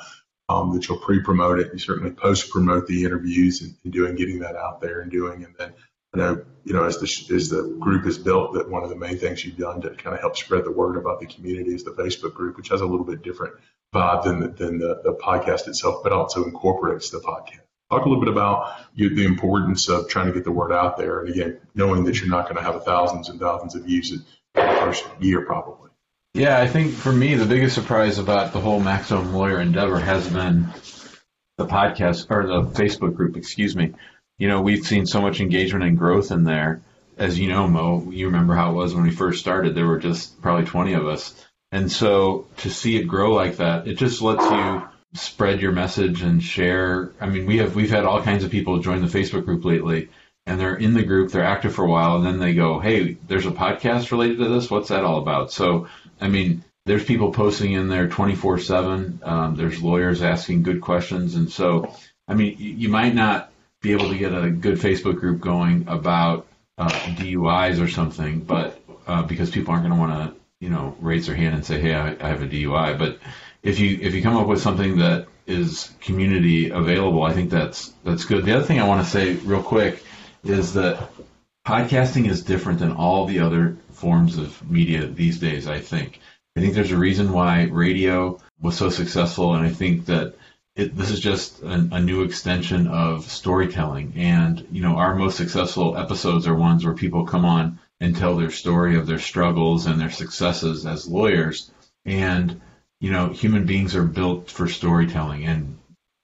Um, 0.51 0.73
that 0.73 0.89
you'll 0.89 0.97
pre-promote 0.97 1.59
it. 1.59 1.75
You 1.75 1.79
certainly 1.79 2.11
post-promote 2.11 2.87
the 2.87 3.05
interviews 3.05 3.61
and, 3.61 3.75
and 3.85 3.93
doing, 3.93 4.15
getting 4.15 4.39
that 4.39 4.57
out 4.57 4.81
there 4.81 5.03
and 5.03 5.11
doing, 5.11 5.45
and 5.45 5.55
then 5.59 5.75
I 6.15 6.19
know, 6.19 6.45
you 6.65 6.73
know, 6.73 6.85
as 6.85 6.99
the 6.99 7.35
as 7.35 7.51
the 7.51 7.77
group 7.79 8.07
is 8.07 8.17
built, 8.17 8.55
that 8.55 8.71
one 8.71 8.83
of 8.83 8.89
the 8.89 8.97
main 8.97 9.19
things 9.19 9.45
you've 9.45 9.59
done 9.59 9.83
to 9.83 9.91
kind 9.91 10.15
of 10.15 10.21
help 10.21 10.39
spread 10.39 10.65
the 10.65 10.73
word 10.73 10.97
about 10.97 11.21
the 11.21 11.27
community 11.27 11.75
is 11.75 11.85
the 11.85 11.91
Facebook 11.91 12.33
group, 12.33 12.57
which 12.57 12.71
has 12.71 12.81
a 12.81 12.87
little 12.87 13.05
bit 13.05 13.23
different 13.23 13.57
vibe 13.95 14.25
than 14.25 14.41
the, 14.41 14.49
than 14.49 14.79
the, 14.79 15.03
the 15.05 15.13
podcast 15.13 15.69
itself, 15.69 16.03
but 16.03 16.13
also 16.13 16.45
incorporates 16.45 17.11
the 17.11 17.19
podcast. 17.19 17.68
Talk 17.91 18.05
a 18.05 18.09
little 18.09 18.23
bit 18.23 18.33
about 18.33 18.77
you, 18.95 19.15
the 19.15 19.25
importance 19.25 19.89
of 19.89 20.09
trying 20.09 20.27
to 20.27 20.33
get 20.33 20.45
the 20.45 20.53
word 20.53 20.73
out 20.73 20.97
there, 20.99 21.21
and 21.21 21.31
again, 21.31 21.59
knowing 21.75 22.05
that 22.05 22.21
you're 22.21 22.29
not 22.29 22.45
going 22.45 22.57
to 22.57 22.63
have 22.63 22.85
thousands 22.85 23.29
and 23.29 23.41
thousands 23.41 23.75
of 23.75 23.85
views 23.85 24.13
in 24.13 24.25
the 24.55 24.61
first 24.81 25.05
year, 25.21 25.45
probably. 25.45 25.91
Yeah, 26.35 26.61
I 26.61 26.67
think 26.67 26.93
for 26.93 27.13
me, 27.13 27.35
the 27.35 27.47
biggest 27.47 27.75
surprise 27.75 28.19
about 28.19 28.53
the 28.53 28.61
whole 28.61 28.81
Maximum 28.81 29.33
Lawyer 29.33 29.61
endeavor 29.61 29.99
has 29.99 30.29
been 30.29 30.69
the 31.57 31.67
podcast 31.67 32.27
or 32.31 32.47
the 32.47 32.63
Facebook 32.71 33.17
group, 33.17 33.37
excuse 33.37 33.75
me 33.75 33.95
you 34.39 34.47
know, 34.47 34.63
we've 34.63 34.87
seen 34.87 35.05
so 35.05 35.21
much 35.21 35.41
engagement 35.41 35.85
and 35.85 35.99
growth 35.99 36.31
in 36.31 36.45
there. 36.45 36.81
As 37.17 37.39
you 37.39 37.49
know, 37.49 37.67
Mo, 37.67 38.11
you 38.11 38.27
remember 38.27 38.55
how 38.55 38.71
it 38.71 38.75
was 38.75 38.95
when 38.95 39.03
we 39.03 39.11
first 39.11 39.41
started. 39.41 39.75
There 39.75 39.87
were 39.87 39.99
just 39.99 40.41
probably 40.41 40.65
20 40.65 40.93
of 40.95 41.07
us. 41.07 41.35
And 41.73 41.91
so 41.91 42.47
to 42.59 42.71
see 42.71 42.97
it 42.97 43.05
grow 43.05 43.35
like 43.35 43.57
that, 43.57 43.89
it 43.89 43.95
just 43.95 44.23
lets 44.23 44.45
you 44.45 44.89
spread 45.15 45.61
your 45.61 45.73
message 45.73 46.23
and 46.23 46.43
share. 46.43 47.13
I 47.21 47.29
mean, 47.29 47.47
we 47.47 47.59
have, 47.59 47.75
we've 47.75 47.91
had 47.91 48.05
all 48.05 48.23
kinds 48.23 48.45
of 48.45 48.51
people 48.51 48.81
join 48.81 49.01
the 49.01 49.07
Facebook 49.07 49.45
group 49.45 49.65
lately 49.65 50.09
and 50.49 50.59
they're 50.59 50.75
in 50.75 50.95
the 50.95 51.03
group, 51.03 51.31
they're 51.31 51.45
active 51.45 51.75
for 51.75 51.85
a 51.85 51.89
while, 51.89 52.17
and 52.17 52.25
then 52.25 52.39
they 52.39 52.55
go, 52.55 52.81
Hey, 52.81 53.19
there's 53.27 53.45
a 53.45 53.51
podcast 53.51 54.11
related 54.11 54.39
to 54.39 54.49
this. 54.49 54.71
What's 54.71 54.89
that 54.89 55.05
all 55.05 55.19
about? 55.19 55.53
So, 55.53 55.89
I 56.21 56.29
mean, 56.29 56.65
there's 56.87 57.05
people 57.05 57.33
posting 57.33 57.73
in 57.73 57.89
there 57.89 58.09
24 58.09 58.55
um, 58.55 58.61
7. 58.61 59.57
There's 59.57 59.83
lawyers 59.83 60.23
asking 60.23 60.63
good 60.63 60.81
questions. 60.81 61.35
And 61.35 61.51
so, 61.51 61.95
I 62.27 62.35
mean, 62.35 62.57
you 62.59 62.89
might 62.89 63.15
not 63.15 63.53
be 63.83 63.93
able 63.93 64.09
to 64.09 64.17
get 64.17 64.33
a 64.33 64.49
good 64.49 64.79
Facebook 64.79 65.21
group 65.21 65.41
going 65.41 65.87
about 65.87 66.47
uh, 66.79 66.89
DUIs 66.89 67.83
or 67.83 67.89
something, 67.89 68.41
but 68.41 68.81
uh, 69.07 69.23
because 69.23 69.51
people 69.51 69.73
aren't 69.73 69.87
going 69.87 69.95
to 69.95 70.01
want 70.01 70.31
to, 70.31 70.41
you 70.61 70.71
know, 70.71 70.97
raise 71.01 71.27
their 71.27 71.37
hand 71.37 71.55
and 71.55 71.65
say, 71.65 71.79
"Hey, 71.79 71.95
I, 71.95 72.13
I 72.13 72.29
have 72.29 72.43
a 72.43 72.47
DUI." 72.47 72.99
But 72.99 73.19
if 73.63 73.79
you 73.79 73.99
if 74.01 74.15
you 74.15 74.23
come 74.23 74.37
up 74.37 74.47
with 74.47 74.61
something 74.61 74.99
that 74.99 75.27
is 75.47 75.93
community 76.01 76.71
available, 76.71 77.23
I 77.23 77.33
think 77.33 77.51
that's 77.51 77.93
that's 78.05 78.25
good. 78.25 78.45
The 78.45 78.57
other 78.57 78.65
thing 78.65 78.81
I 78.81 78.87
want 78.87 79.05
to 79.05 79.11
say 79.11 79.35
real 79.35 79.63
quick 79.63 80.03
is 80.45 80.75
that 80.75 81.11
podcasting 81.67 82.29
is 82.29 82.43
different 82.43 82.79
than 82.79 82.93
all 82.93 83.27
the 83.27 83.41
other 83.41 83.77
forms 83.93 84.39
of 84.39 84.69
media 84.71 85.07
these 85.07 85.39
days. 85.39 85.67
I 85.67 85.81
think 85.81 86.21
I 86.57 86.61
think 86.61 86.75
there's 86.75 86.93
a 86.93 86.99
reason 86.99 87.33
why 87.33 87.65
radio 87.65 88.41
was 88.61 88.77
so 88.77 88.91
successful, 88.91 89.55
and 89.55 89.65
I 89.65 89.71
think 89.71 90.07
that 90.07 90.35
it, 90.79 90.97
this 90.97 91.11
is 91.11 91.21
just 91.21 91.61
a, 91.63 91.89
a, 91.93 92.01
new 92.01 92.23
extension 92.23 92.87
of 92.87 93.29
storytelling. 93.29 94.13
And, 94.17 94.65
you 94.71 94.81
know, 94.81 94.97
our 94.97 95.15
most 95.17 95.37
successful 95.37 95.97
episodes 95.97 96.47
are 96.47 96.55
ones 96.55 96.85
where 96.85 96.95
people 96.95 97.27
come 97.27 97.45
on 97.45 97.81
and 98.01 98.15
tell 98.15 98.37
their 98.37 98.53
story 98.53 98.97
of 98.97 99.07
their 99.07 99.19
struggles 99.19 99.87
and 99.87 100.01
their 100.01 100.11
successes 100.11 100.87
as 100.87 101.09
lawyers. 101.09 101.71
And, 102.05 102.61
you 103.01 103.13
know, 103.13 103.29
human 103.29 103.65
beings 103.65 103.95
are 103.95 104.05
built 104.05 104.51
for 104.51 104.69
storytelling 104.69 105.45
and, 105.47 105.79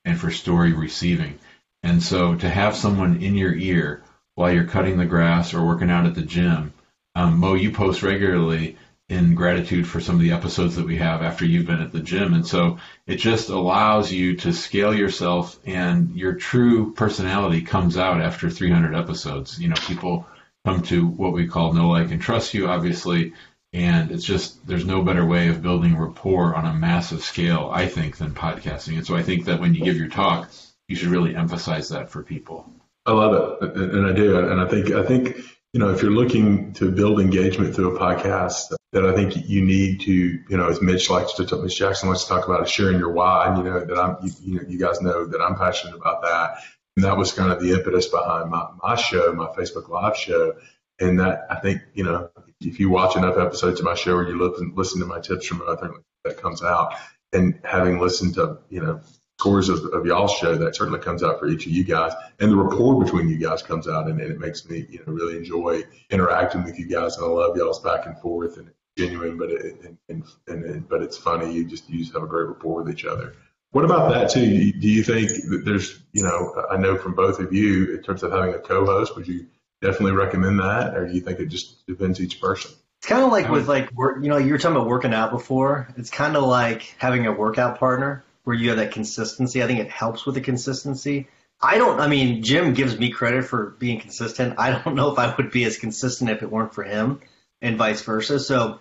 and 0.04 0.18
for 0.18 0.30
story 0.30 0.72
receiving. 0.72 1.38
And 1.82 2.02
so 2.02 2.34
to 2.34 2.48
have 2.48 2.76
someone 2.76 3.22
in 3.22 3.34
your 3.34 3.54
ear 3.54 4.02
while 4.34 4.52
you're 4.52 4.64
cutting 4.64 4.96
the 4.96 5.06
grass 5.06 5.54
or 5.54 5.64
working 5.66 5.90
out 5.90 6.06
at 6.06 6.14
the 6.14 6.22
gym, 6.22 6.72
um, 7.14 7.38
Mo, 7.38 7.54
you 7.54 7.70
post 7.70 8.02
regularly 8.02 8.76
in 9.08 9.34
gratitude 9.34 9.86
for 9.86 10.00
some 10.00 10.14
of 10.14 10.22
the 10.22 10.32
episodes 10.32 10.76
that 10.76 10.86
we 10.86 10.96
have 10.96 11.22
after 11.22 11.44
you've 11.44 11.66
been 11.66 11.82
at 11.82 11.92
the 11.92 12.00
gym. 12.00 12.32
And 12.34 12.46
so 12.46 12.78
it 13.06 13.16
just 13.16 13.50
allows 13.50 14.10
you 14.10 14.36
to 14.38 14.52
scale 14.52 14.94
yourself 14.94 15.58
and 15.66 16.16
your 16.16 16.34
true 16.34 16.94
personality 16.94 17.60
comes 17.60 17.98
out 17.98 18.20
after 18.20 18.48
300 18.48 18.94
episodes. 18.94 19.60
You 19.60 19.68
know, 19.68 19.76
people 19.86 20.26
come 20.64 20.82
to 20.84 21.06
what 21.06 21.34
we 21.34 21.46
call 21.46 21.74
know, 21.74 21.88
like, 21.88 22.10
and 22.10 22.20
trust 22.20 22.54
you, 22.54 22.68
obviously. 22.68 23.34
And 23.74 24.12
it's 24.12 24.24
just, 24.24 24.64
there's 24.68 24.84
no 24.84 25.02
better 25.02 25.26
way 25.26 25.48
of 25.48 25.60
building 25.60 25.98
rapport 25.98 26.54
on 26.54 26.64
a 26.64 26.72
massive 26.72 27.22
scale, 27.22 27.68
I 27.72 27.88
think, 27.88 28.18
than 28.18 28.30
podcasting. 28.30 28.96
And 28.96 29.04
so 29.04 29.16
I 29.16 29.22
think 29.24 29.46
that 29.46 29.60
when 29.60 29.74
you 29.74 29.84
give 29.84 29.96
your 29.96 30.08
talk, 30.08 30.48
you 30.86 30.94
should 30.94 31.08
really 31.08 31.34
emphasize 31.34 31.88
that 31.88 32.08
for 32.08 32.22
people. 32.22 32.70
I 33.04 33.12
love 33.12 33.58
it. 33.60 33.76
And 33.76 34.06
I 34.06 34.12
do. 34.12 34.38
And 34.38 34.60
I 34.60 34.68
think, 34.68 34.92
I 34.92 35.04
think, 35.04 35.38
you 35.72 35.80
know, 35.80 35.90
if 35.90 36.02
you're 36.02 36.12
looking 36.12 36.72
to 36.74 36.92
build 36.92 37.20
engagement 37.20 37.74
through 37.74 37.96
a 37.96 37.98
podcast, 37.98 38.72
that 38.92 39.04
I 39.04 39.12
think 39.12 39.48
you 39.48 39.64
need 39.64 40.02
to, 40.02 40.12
you 40.12 40.56
know, 40.56 40.68
as 40.68 40.80
Mitch 40.80 41.10
likes 41.10 41.32
to, 41.32 41.56
Mitch 41.56 41.76
Jackson 41.76 42.08
likes 42.08 42.22
to 42.22 42.28
talk 42.28 42.46
about, 42.46 42.62
is 42.62 42.70
sharing 42.70 43.00
your 43.00 43.10
why. 43.10 43.56
You 43.56 43.64
know, 43.64 43.84
that 43.84 43.98
I'm, 43.98 44.16
you, 44.24 44.32
you, 44.40 44.54
know, 44.54 44.68
you 44.68 44.78
guys 44.78 45.00
know 45.00 45.26
that 45.26 45.40
I'm 45.40 45.56
passionate 45.56 45.96
about 45.96 46.22
that. 46.22 46.58
And 46.96 47.04
that 47.04 47.16
was 47.16 47.32
kind 47.32 47.50
of 47.50 47.60
the 47.60 47.72
impetus 47.72 48.06
behind 48.06 48.50
my, 48.50 48.68
my 48.80 48.94
show, 48.94 49.32
my 49.32 49.46
Facebook 49.46 49.88
Live 49.88 50.16
show. 50.16 50.54
And 51.00 51.18
that 51.18 51.48
I 51.50 51.56
think, 51.56 51.80
you 51.92 52.04
know, 52.04 52.30
if 52.60 52.80
you 52.80 52.90
watch 52.90 53.16
enough 53.16 53.36
episodes 53.38 53.80
of 53.80 53.86
my 53.86 53.94
show 53.94 54.14
or 54.14 54.28
you 54.28 54.38
listen, 54.38 54.72
listen 54.74 55.00
to 55.00 55.06
my 55.06 55.20
tips 55.20 55.46
from 55.46 55.62
other 55.62 55.92
that 56.24 56.40
comes 56.40 56.62
out. 56.62 56.94
And 57.32 57.58
having 57.64 57.98
listened 57.98 58.34
to, 58.34 58.58
you 58.70 58.80
know, 58.80 59.00
scores 59.40 59.68
of, 59.68 59.84
of 59.86 60.06
y'all's 60.06 60.32
show, 60.32 60.54
that 60.54 60.76
certainly 60.76 61.00
comes 61.00 61.22
out 61.22 61.40
for 61.40 61.48
each 61.48 61.66
of 61.66 61.72
you 61.72 61.82
guys. 61.82 62.12
And 62.38 62.52
the 62.52 62.56
rapport 62.56 63.02
between 63.02 63.28
you 63.28 63.38
guys 63.38 63.62
comes 63.62 63.88
out, 63.88 64.06
and, 64.06 64.20
and 64.20 64.30
it 64.30 64.38
makes 64.38 64.68
me, 64.68 64.86
you 64.88 65.00
know, 65.00 65.12
really 65.12 65.36
enjoy 65.36 65.82
interacting 66.10 66.62
with 66.62 66.78
you 66.78 66.86
guys. 66.86 67.16
And 67.16 67.26
I 67.26 67.28
love 67.28 67.56
y'all's 67.56 67.80
back 67.80 68.06
and 68.06 68.16
forth 68.18 68.56
and 68.56 68.70
genuine, 68.96 69.36
but 69.36 69.50
it, 69.50 69.80
and, 70.08 70.24
and, 70.46 70.64
and, 70.64 70.88
but 70.88 71.02
it's 71.02 71.16
funny. 71.18 71.52
You 71.52 71.64
just 71.64 71.90
you 71.90 71.98
just 71.98 72.14
have 72.14 72.22
a 72.22 72.28
great 72.28 72.46
rapport 72.46 72.84
with 72.84 72.92
each 72.92 73.04
other. 73.04 73.34
What 73.72 73.84
about 73.84 74.12
that 74.12 74.30
too? 74.30 74.72
Do 74.72 74.88
you 74.88 75.02
think 75.02 75.30
that 75.30 75.62
there's, 75.64 75.98
you 76.12 76.22
know, 76.22 76.64
I 76.70 76.76
know 76.76 76.96
from 76.96 77.14
both 77.14 77.40
of 77.40 77.52
you 77.52 77.96
in 77.96 78.02
terms 78.04 78.22
of 78.22 78.30
having 78.30 78.54
a 78.54 78.60
co-host, 78.60 79.16
would 79.16 79.26
you 79.26 79.48
definitely 79.80 80.12
recommend 80.12 80.60
that, 80.60 80.96
or 80.96 81.06
do 81.06 81.14
you 81.14 81.20
think 81.20 81.40
it 81.40 81.46
just 81.46 81.86
depends 81.86 82.20
each 82.20 82.40
person? 82.40 82.70
It's 82.98 83.08
kind 83.08 83.22
of 83.22 83.30
like 83.30 83.50
with 83.50 83.68
like 83.68 83.92
work, 83.92 84.22
you 84.22 84.30
know, 84.30 84.38
you 84.38 84.52
were 84.52 84.58
talking 84.58 84.76
about 84.76 84.88
working 84.88 85.12
out 85.12 85.30
before. 85.30 85.88
It's 85.96 86.10
kind 86.10 86.36
of 86.36 86.44
like 86.44 86.94
having 86.98 87.26
a 87.26 87.32
workout 87.32 87.78
partner 87.78 88.24
where 88.44 88.56
you 88.56 88.70
have 88.70 88.78
that 88.78 88.92
consistency. 88.92 89.62
I 89.62 89.66
think 89.66 89.80
it 89.80 89.90
helps 89.90 90.24
with 90.24 90.36
the 90.36 90.40
consistency. 90.40 91.28
I 91.60 91.78
don't, 91.78 92.00
I 92.00 92.08
mean, 92.08 92.42
Jim 92.42 92.74
gives 92.74 92.98
me 92.98 93.10
credit 93.10 93.44
for 93.44 93.70
being 93.78 94.00
consistent. 94.00 94.58
I 94.58 94.70
don't 94.70 94.94
know 94.94 95.12
if 95.12 95.18
I 95.18 95.34
would 95.36 95.50
be 95.50 95.64
as 95.64 95.76
consistent 95.76 96.30
if 96.30 96.42
it 96.42 96.50
weren't 96.50 96.74
for 96.74 96.82
him 96.82 97.20
and 97.60 97.76
vice 97.76 98.02
versa. 98.02 98.40
So 98.40 98.80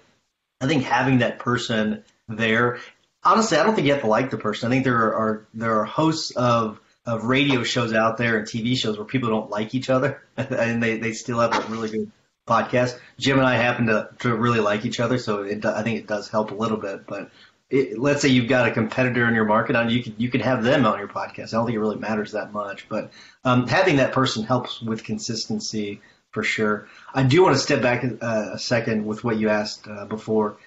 I 0.61 0.67
think 0.67 0.83
having 0.83 1.19
that 1.19 1.39
person 1.39 2.03
there, 2.27 2.79
honestly, 3.23 3.57
I 3.57 3.63
don't 3.63 3.75
think 3.75 3.87
you 3.87 3.93
have 3.93 4.03
to 4.03 4.07
like 4.07 4.29
the 4.31 4.37
person. 4.37 4.67
I 4.67 4.75
think 4.75 4.85
there 4.85 5.13
are, 5.13 5.45
there 5.53 5.79
are 5.79 5.85
hosts 5.85 6.31
of, 6.31 6.79
of 7.05 7.25
radio 7.25 7.63
shows 7.63 7.93
out 7.93 8.17
there 8.17 8.37
and 8.37 8.47
TV 8.47 8.77
shows 8.77 8.97
where 8.97 9.05
people 9.05 9.29
don't 9.29 9.49
like 9.49 9.75
each 9.75 9.89
other 9.89 10.23
and 10.37 10.81
they, 10.81 10.97
they 10.97 11.13
still 11.13 11.39
have 11.39 11.53
a 11.53 11.71
really 11.71 11.89
good 11.89 12.11
podcast. 12.47 12.97
Jim 13.17 13.37
and 13.37 13.47
I 13.47 13.55
happen 13.55 13.87
to, 13.87 14.09
to 14.19 14.35
really 14.35 14.59
like 14.59 14.85
each 14.85 14.99
other. 14.99 15.17
So 15.17 15.43
it, 15.43 15.65
I 15.65 15.83
think 15.83 15.99
it 15.99 16.07
does 16.07 16.29
help 16.29 16.51
a 16.51 16.55
little 16.55 16.77
bit, 16.77 17.05
but 17.05 17.29
it, 17.69 17.97
let's 17.97 18.21
say 18.21 18.29
you've 18.29 18.49
got 18.49 18.67
a 18.67 18.71
competitor 18.71 19.27
in 19.27 19.33
your 19.33 19.45
market 19.45 19.75
on 19.75 19.89
you 19.89 20.03
could 20.03 20.15
you 20.17 20.29
could 20.29 20.41
have 20.41 20.63
them 20.63 20.85
on 20.85 20.99
your 20.99 21.07
podcast. 21.07 21.53
I 21.53 21.57
don't 21.57 21.65
think 21.65 21.75
it 21.75 21.79
really 21.79 21.97
matters 21.97 22.33
that 22.33 22.53
much, 22.53 22.87
but 22.87 23.11
um, 23.43 23.67
having 23.67 23.97
that 23.97 24.11
person 24.11 24.43
helps 24.43 24.81
with 24.81 25.03
consistency 25.03 26.01
for 26.31 26.43
sure. 26.43 26.87
I 27.13 27.23
do 27.23 27.43
want 27.43 27.55
to 27.55 27.61
step 27.61 27.81
back 27.81 28.03
uh, 28.03 28.49
a 28.53 28.59
second 28.59 29.05
with 29.05 29.23
what 29.23 29.37
you 29.37 29.49
asked 29.49 29.87
uh, 29.87 30.05
before. 30.05 30.57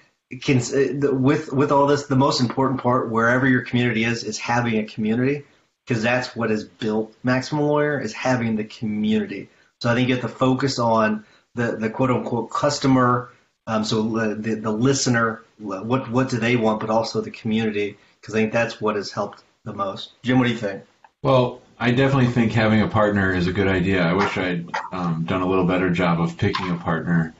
Can, 0.41 0.57
uh, 0.57 1.13
with 1.13 1.53
with 1.53 1.71
all 1.71 1.87
this, 1.87 2.07
the 2.07 2.17
most 2.17 2.41
important 2.41 2.81
part, 2.81 3.09
wherever 3.09 3.47
your 3.47 3.61
community 3.61 4.03
is, 4.03 4.23
is 4.23 4.37
having 4.37 4.77
a 4.77 4.83
community 4.83 5.45
because 5.87 6.03
that's 6.03 6.35
what 6.35 6.49
has 6.49 6.65
built 6.65 7.15
Maximum 7.23 7.63
Lawyer 7.63 7.99
is 7.99 8.13
having 8.13 8.55
the 8.55 8.65
community. 8.65 9.49
So 9.81 9.89
I 9.89 9.95
think 9.95 10.09
you 10.09 10.15
have 10.15 10.23
to 10.23 10.35
focus 10.35 10.79
on 10.79 11.25
the 11.55 11.77
the 11.77 11.89
quote 11.89 12.11
unquote 12.11 12.49
customer 12.49 13.31
um, 13.67 13.83
so 13.83 14.01
the, 14.01 14.55
the 14.55 14.71
listener, 14.71 15.43
what 15.59 16.09
what 16.09 16.29
do 16.29 16.37
they 16.37 16.55
want, 16.55 16.79
but 16.79 16.89
also 16.89 17.19
the 17.19 17.31
community, 17.31 17.97
because 18.19 18.33
I 18.33 18.39
think 18.39 18.53
that's 18.53 18.79
what 18.79 18.95
has 18.95 19.11
helped 19.11 19.43
the 19.65 19.73
most. 19.73 20.13
Jim, 20.23 20.39
what 20.39 20.45
do 20.45 20.51
you 20.51 20.57
think? 20.57 20.83
Well, 21.21 21.61
I 21.77 21.91
definitely 21.91 22.31
think 22.31 22.53
having 22.53 22.81
a 22.81 22.87
partner 22.87 23.33
is 23.33 23.47
a 23.47 23.51
good 23.51 23.67
idea. 23.67 24.01
I 24.01 24.13
wish 24.13 24.37
I'd 24.37 24.69
um, 24.93 25.25
done 25.25 25.41
a 25.41 25.45
little 25.45 25.65
better 25.65 25.89
job 25.89 26.21
of 26.21 26.37
picking 26.37 26.71
a 26.71 26.77
partner. 26.77 27.35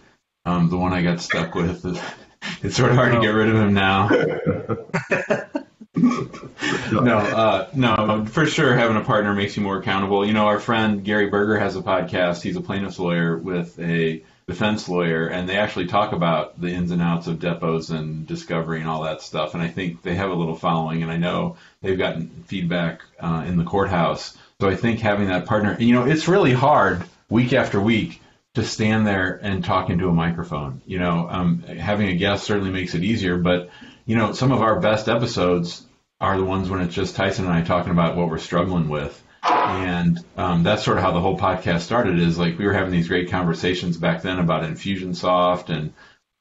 Um, 0.45 0.69
the 0.69 0.77
one 0.77 0.91
I 0.91 1.01
got 1.01 1.21
stuck 1.21 1.55
with, 1.55 1.85
it's 2.61 2.75
sort 2.75 2.91
of 2.91 2.97
hard 2.97 3.13
to 3.13 3.21
get 3.21 3.29
rid 3.29 3.47
of 3.47 3.55
him 3.55 3.73
now. 3.73 4.09
no, 6.91 7.17
uh, 7.17 7.69
no, 7.73 8.25
for 8.25 8.45
sure, 8.45 8.75
having 8.75 8.97
a 8.97 9.03
partner 9.03 9.33
makes 9.33 9.57
you 9.57 9.63
more 9.63 9.77
accountable. 9.77 10.25
You 10.25 10.33
know, 10.33 10.47
our 10.47 10.59
friend 10.59 11.03
Gary 11.03 11.29
Berger 11.29 11.57
has 11.57 11.75
a 11.75 11.81
podcast. 11.81 12.41
He's 12.41 12.55
a 12.55 12.61
plaintiff's 12.61 12.99
lawyer 12.99 13.37
with 13.37 13.79
a 13.79 14.23
defense 14.47 14.87
lawyer, 14.87 15.27
and 15.27 15.47
they 15.47 15.57
actually 15.57 15.87
talk 15.87 16.13
about 16.13 16.59
the 16.59 16.69
ins 16.69 16.91
and 16.91 17.01
outs 17.01 17.27
of 17.27 17.39
depos 17.39 17.89
and 17.89 18.25
discovery 18.25 18.79
and 18.79 18.89
all 18.89 19.03
that 19.03 19.21
stuff. 19.21 19.53
And 19.53 19.61
I 19.61 19.67
think 19.67 20.01
they 20.01 20.15
have 20.15 20.31
a 20.31 20.35
little 20.35 20.55
following, 20.55 21.03
and 21.03 21.11
I 21.11 21.17
know 21.17 21.57
they've 21.81 21.97
gotten 21.97 22.29
feedback 22.47 23.01
uh, 23.19 23.43
in 23.45 23.57
the 23.57 23.65
courthouse. 23.65 24.37
So 24.61 24.69
I 24.69 24.75
think 24.75 24.99
having 25.01 25.27
that 25.27 25.45
partner, 25.45 25.75
you 25.79 25.93
know, 25.93 26.05
it's 26.05 26.27
really 26.27 26.53
hard 26.53 27.03
week 27.29 27.53
after 27.53 27.79
week 27.79 28.21
to 28.55 28.63
stand 28.63 29.05
there 29.05 29.39
and 29.43 29.63
talk 29.63 29.89
into 29.89 30.07
a 30.07 30.13
microphone. 30.13 30.81
You 30.85 30.99
know, 30.99 31.27
um, 31.29 31.59
having 31.61 32.07
a 32.07 32.15
guest 32.15 32.45
certainly 32.45 32.71
makes 32.71 32.95
it 32.95 33.03
easier, 33.03 33.37
but 33.37 33.69
you 34.05 34.15
know, 34.15 34.31
some 34.31 34.53
of 34.53 34.61
our 34.61 34.79
best 34.79 35.09
episodes 35.09 35.83
are 36.19 36.37
the 36.37 36.43
ones 36.43 36.69
when 36.69 36.81
it's 36.81 36.95
just 36.95 37.15
Tyson 37.15 37.45
and 37.45 37.53
I 37.53 37.61
talking 37.61 37.91
about 37.91 38.15
what 38.15 38.29
we're 38.29 38.37
struggling 38.37 38.89
with 38.89 39.23
and 39.43 40.23
um, 40.37 40.63
that's 40.63 40.83
sort 40.83 40.97
of 40.97 41.03
how 41.03 41.11
the 41.11 41.19
whole 41.19 41.37
podcast 41.37 41.81
started. 41.81 42.19
Is 42.19 42.37
like 42.37 42.57
we 42.57 42.65
were 42.65 42.73
having 42.73 42.91
these 42.91 43.07
great 43.07 43.29
conversations 43.29 43.97
back 43.97 44.21
then 44.21 44.39
about 44.39 44.63
Infusionsoft 44.63 45.69
and 45.69 45.93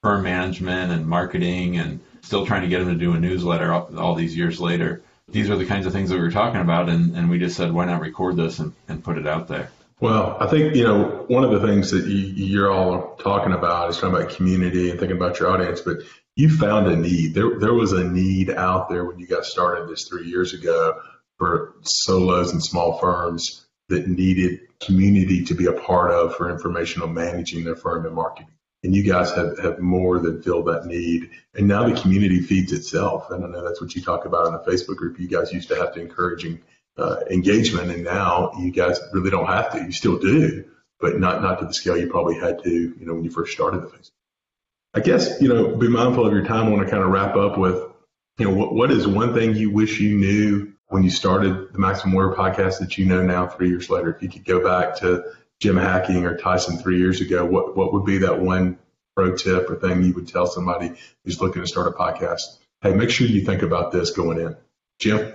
firm 0.03 0.23
management 0.25 0.93
and 0.93 1.07
marketing, 1.07 1.79
and 1.79 2.01
still 2.23 2.47
trying 2.47 2.63
to 2.63 2.69
get 2.69 2.81
them 2.81 2.89
to 2.89 2.95
do 2.95 3.13
a 3.15 3.19
newsletter 3.19 3.73
all, 3.73 4.15
these 4.15 4.37
years 4.37 4.61
later. 4.61 5.03
These 5.29 5.51
are 5.51 5.57
the 5.57 5.67
kinds 5.67 5.87
of 5.87 5.93
things 5.93 6.11
that 6.11 6.17
we 6.17 6.23
were 6.23 6.31
talking 6.31 6.61
about, 6.61 6.89
and, 6.89 7.17
and 7.17 7.29
we 7.29 7.39
just 7.39 7.57
said, 7.57 7.73
why 7.73 7.85
not 7.87 8.01
record 8.01 8.37
this 8.37 8.61
and, 8.61 8.73
and 8.87 9.03
put 9.03 9.19
it 9.19 9.27
out 9.27 9.49
there. 9.49 9.71
Well, 9.99 10.37
I 10.39 10.47
think 10.47 10.77
you 10.77 10.85
know 10.85 11.25
one 11.29 11.43
of 11.43 11.51
the 11.51 11.67
things 11.67 11.91
that 11.91 12.07
you, 12.07 12.47
you're 12.47 12.71
all 12.71 13.17
talking 13.17 13.53
about 13.53 13.91
is 13.91 13.97
talking 13.97 14.15
about 14.15 14.31
community 14.31 14.91
and 14.91 15.01
thinking 15.01 15.17
about 15.17 15.41
your 15.41 15.51
audience, 15.51 15.81
but 15.81 15.99
you 16.37 16.51
found 16.51 16.87
a 16.87 16.97
need. 16.97 17.35
There, 17.35 17.59
there 17.59 17.75
was 17.75 17.93
a 17.93 18.05
need 18.05 18.51
out 18.51 18.89
there 18.89 19.05
when 19.05 19.19
you 19.19 19.27
got 19.27 19.47
started 19.47 19.89
this 19.89 20.07
three 20.09 20.29
years 20.29 20.53
ago 20.53 21.01
for 21.39 21.75
solos 21.83 22.53
and 22.53 22.63
small 22.63 22.99
firms 22.99 23.67
that 23.89 24.07
needed 24.07 24.61
community 24.81 25.45
to 25.45 25.55
be 25.55 25.67
a 25.67 25.73
part 25.73 26.11
of 26.11 26.37
for 26.37 26.51
informational 26.51 27.09
managing 27.09 27.65
their 27.65 27.77
firm 27.77 28.05
and 28.05 28.15
marketing. 28.15 28.51
And 28.85 28.95
you 28.95 29.03
guys 29.03 29.33
have, 29.33 29.59
have 29.59 29.79
more 29.79 30.19
than 30.19 30.43
filled 30.43 30.67
that 30.67 30.85
need. 30.85 31.31
And 31.55 31.67
now 31.67 31.89
the 31.89 31.99
community 32.01 32.41
feeds 32.41 32.73
itself. 32.73 33.31
And 33.31 33.45
I 33.45 33.49
know 33.49 33.65
that's 33.65 33.81
what 33.81 33.95
you 33.95 34.03
talk 34.03 34.27
about 34.27 34.47
in 34.47 34.53
the 34.53 34.59
Facebook 34.61 34.97
group. 34.97 35.19
You 35.19 35.29
guys 35.29 35.53
used 35.53 35.69
to 35.71 35.77
have 35.77 35.95
to 35.95 36.01
encouraging 36.01 36.61
uh, 36.99 37.17
engagement, 37.31 37.91
and 37.91 38.05
now 38.05 38.53
you 38.59 38.71
guys 38.71 39.01
really 39.13 39.31
don't 39.31 39.47
have 39.47 39.73
to. 39.73 39.83
You 39.83 39.93
still 39.93 40.19
do, 40.19 40.65
but 41.01 41.19
not 41.19 41.43
not 41.43 41.59
to 41.61 41.67
the 41.67 41.75
scale 41.75 41.97
you 41.97 42.09
probably 42.09 42.39
had 42.39 42.63
to, 42.65 42.71
you 42.71 43.05
know, 43.07 43.15
when 43.15 43.25
you 43.25 43.31
first 43.31 43.53
started 43.53 43.83
the 43.83 43.89
Facebook. 43.89 44.16
I 44.97 45.01
guess 45.01 45.43
you 45.43 45.49
know, 45.49 45.77
be 45.77 45.89
mindful 45.89 46.27
of 46.27 46.33
your 46.33 46.45
time. 46.45 46.69
I 46.69 46.71
want 46.71 46.83
to 46.87 46.91
kind 46.91 47.03
of 47.03 47.11
wrap 47.11 47.37
up 47.37 47.59
with, 47.59 47.75
you 48.39 48.47
know, 48.47 48.55
what 48.55 48.73
what 48.73 48.91
is 48.91 49.07
one 49.07 49.35
thing 49.35 49.55
you 49.55 49.71
wish 49.71 50.01
you 50.01 50.17
knew 50.17 50.73
when 50.89 51.03
you 51.03 51.11
started 51.11 51.71
the 51.75 51.79
Maximum 51.79 52.15
Lawyer 52.15 52.35
podcast 52.35 52.79
that 52.79 52.97
you 52.97 53.05
know 53.05 53.23
now 53.23 53.47
three 53.47 53.69
years 53.69 53.91
later? 53.91 54.17
If 54.17 54.23
you 54.23 54.31
could 54.31 54.47
go 54.47 54.65
back 54.65 54.97
to 55.01 55.23
Jim 55.61 55.77
Hacking 55.77 56.25
or 56.25 56.39
Tyson 56.39 56.79
three 56.79 56.99
years 56.99 57.21
ago, 57.21 57.45
what, 57.45 57.77
what 57.77 57.93
would 57.93 58.07
be 58.07 58.19
that 58.19 58.41
one 58.41 58.79
pro 59.15 59.37
tip 59.37 59.69
or 59.69 59.77
thing 59.77 60.03
you 60.03 60.15
would 60.15 60.29
tell 60.29 60.47
somebody 60.47 60.93
who's 61.25 61.43
looking 61.43 61.61
to 61.61 61.69
start 61.69 61.89
a 61.89 61.91
podcast? 61.91 62.57
Hey, 62.81 62.95
make 62.95 63.11
sure 63.11 63.27
you 63.27 63.45
think 63.45 63.61
about 63.61 63.93
this 63.93 64.13
going 64.13 64.41
in. 64.41 64.57
Jim? 64.99 65.35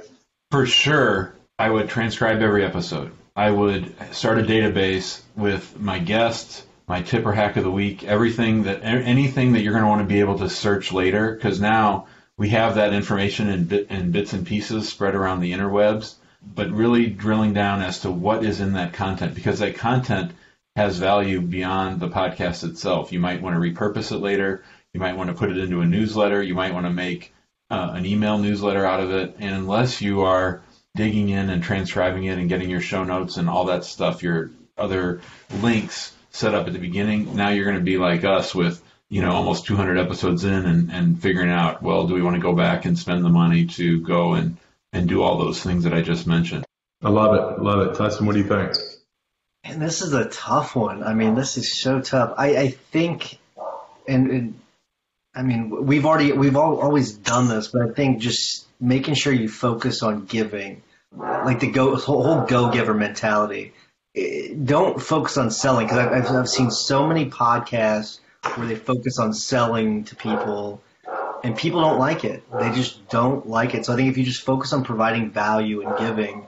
For 0.49 0.65
sure, 0.65 1.35
I 1.59 1.69
would 1.69 1.87
transcribe 1.87 2.41
every 2.41 2.65
episode. 2.65 3.11
I 3.35 3.51
would 3.51 3.93
start 4.11 4.39
a 4.39 4.43
database 4.43 5.21
with 5.35 5.79
my 5.79 5.99
guests, 5.99 6.63
my 6.91 7.01
tip 7.01 7.25
or 7.25 7.31
hack 7.31 7.55
of 7.55 7.63
the 7.63 7.71
week, 7.71 8.03
everything 8.03 8.63
that 8.63 8.83
anything 8.83 9.53
that 9.53 9.61
you're 9.61 9.71
going 9.71 9.85
to 9.85 9.89
want 9.89 10.01
to 10.01 10.13
be 10.13 10.19
able 10.19 10.37
to 10.39 10.49
search 10.49 10.91
later 10.91 11.33
because 11.33 11.61
now 11.61 12.05
we 12.37 12.49
have 12.49 12.75
that 12.75 12.91
information 12.91 13.47
in, 13.47 13.63
bit, 13.63 13.89
in 13.89 14.11
bits 14.11 14.33
and 14.33 14.45
pieces 14.45 14.89
spread 14.89 15.15
around 15.15 15.39
the 15.39 15.53
interwebs, 15.53 16.15
but 16.41 16.69
really 16.69 17.07
drilling 17.07 17.53
down 17.53 17.81
as 17.81 18.01
to 18.01 18.11
what 18.11 18.43
is 18.43 18.59
in 18.59 18.73
that 18.73 18.91
content 18.91 19.35
because 19.35 19.59
that 19.59 19.77
content 19.77 20.33
has 20.75 20.99
value 20.99 21.39
beyond 21.39 22.01
the 22.01 22.09
podcast 22.09 22.67
itself. 22.69 23.13
You 23.13 23.21
might 23.21 23.41
want 23.41 23.55
to 23.55 23.61
repurpose 23.61 24.11
it 24.11 24.17
later. 24.17 24.65
You 24.93 24.99
might 24.99 25.15
want 25.15 25.29
to 25.29 25.35
put 25.37 25.49
it 25.49 25.59
into 25.59 25.79
a 25.79 25.85
newsletter. 25.85 26.43
You 26.43 26.55
might 26.55 26.73
want 26.73 26.87
to 26.87 26.91
make 26.91 27.33
uh, 27.69 27.91
an 27.93 28.05
email 28.05 28.37
newsletter 28.37 28.85
out 28.85 28.99
of 28.99 29.11
it. 29.11 29.37
And 29.39 29.55
unless 29.55 30.01
you 30.01 30.23
are 30.23 30.61
digging 30.97 31.29
in 31.29 31.51
and 31.51 31.63
transcribing 31.63 32.25
it 32.25 32.37
and 32.37 32.49
getting 32.49 32.69
your 32.69 32.81
show 32.81 33.05
notes 33.05 33.37
and 33.37 33.47
all 33.47 33.63
that 33.67 33.85
stuff, 33.85 34.23
your 34.23 34.51
other 34.77 35.21
links 35.61 36.11
set 36.31 36.55
up 36.55 36.67
at 36.67 36.73
the 36.73 36.79
beginning, 36.79 37.35
now 37.35 37.49
you're 37.49 37.65
going 37.65 37.77
to 37.77 37.83
be 37.83 37.97
like 37.97 38.23
us 38.23 38.55
with 38.55 38.81
you 39.11 39.21
know, 39.21 39.33
almost 39.33 39.65
200 39.65 39.97
episodes 39.97 40.45
in 40.45 40.65
and, 40.65 40.89
and 40.89 41.21
figuring 41.21 41.51
out, 41.51 41.83
well, 41.83 42.07
do 42.07 42.13
we 42.13 42.21
want 42.21 42.37
to 42.37 42.41
go 42.41 42.55
back 42.55 42.85
and 42.85 42.97
spend 42.97 43.25
the 43.25 43.29
money 43.29 43.65
to 43.65 43.99
go 43.99 44.35
and, 44.35 44.55
and 44.93 45.09
do 45.09 45.21
all 45.21 45.37
those 45.37 45.61
things 45.61 45.83
that 45.83 45.93
I 45.93 46.01
just 46.01 46.25
mentioned? 46.25 46.63
I 47.03 47.09
love 47.09 47.35
it. 47.35 47.61
Love 47.61 47.87
it. 47.87 47.97
Tyson, 47.97 48.25
what 48.25 48.33
do 48.33 48.39
you 48.39 48.47
think? 48.47 48.71
And 49.65 49.81
this 49.81 50.01
is 50.01 50.13
a 50.13 50.29
tough 50.29 50.77
one. 50.77 51.03
I 51.03 51.13
mean, 51.13 51.35
this 51.35 51.57
is 51.57 51.81
so 51.81 51.99
tough. 51.99 52.35
I, 52.37 52.55
I 52.55 52.67
think, 52.69 53.37
and, 54.07 54.31
and 54.31 54.59
I 55.35 55.43
mean, 55.43 55.85
we've 55.85 56.05
already, 56.05 56.31
we've 56.31 56.55
all, 56.55 56.79
always 56.79 57.11
done 57.11 57.49
this, 57.49 57.67
but 57.67 57.81
I 57.81 57.91
think 57.91 58.21
just 58.21 58.65
making 58.79 59.15
sure 59.15 59.33
you 59.33 59.49
focus 59.49 60.03
on 60.03 60.23
giving, 60.23 60.83
like 61.13 61.59
the 61.59 61.69
go, 61.69 61.97
whole, 61.97 62.23
whole 62.23 62.45
go 62.45 62.71
giver 62.71 62.93
mentality 62.93 63.73
don't 64.13 65.01
focus 65.01 65.37
on 65.37 65.51
selling 65.51 65.87
because 65.87 65.99
I've, 65.99 66.11
I've, 66.11 66.35
I've 66.35 66.49
seen 66.49 66.71
so 66.71 67.07
many 67.07 67.29
podcasts 67.29 68.19
where 68.55 68.67
they 68.67 68.75
focus 68.75 69.19
on 69.19 69.33
selling 69.33 70.03
to 70.05 70.15
people 70.15 70.81
and 71.43 71.55
people 71.55 71.81
don't 71.81 71.99
like 71.99 72.23
it. 72.23 72.43
They 72.59 72.71
just 72.71 73.07
don't 73.09 73.47
like 73.47 73.73
it. 73.73 73.85
So 73.85 73.93
I 73.93 73.95
think 73.95 74.09
if 74.09 74.17
you 74.17 74.23
just 74.23 74.43
focus 74.43 74.73
on 74.73 74.83
providing 74.83 75.31
value 75.31 75.81
and 75.81 75.97
giving, 75.97 76.45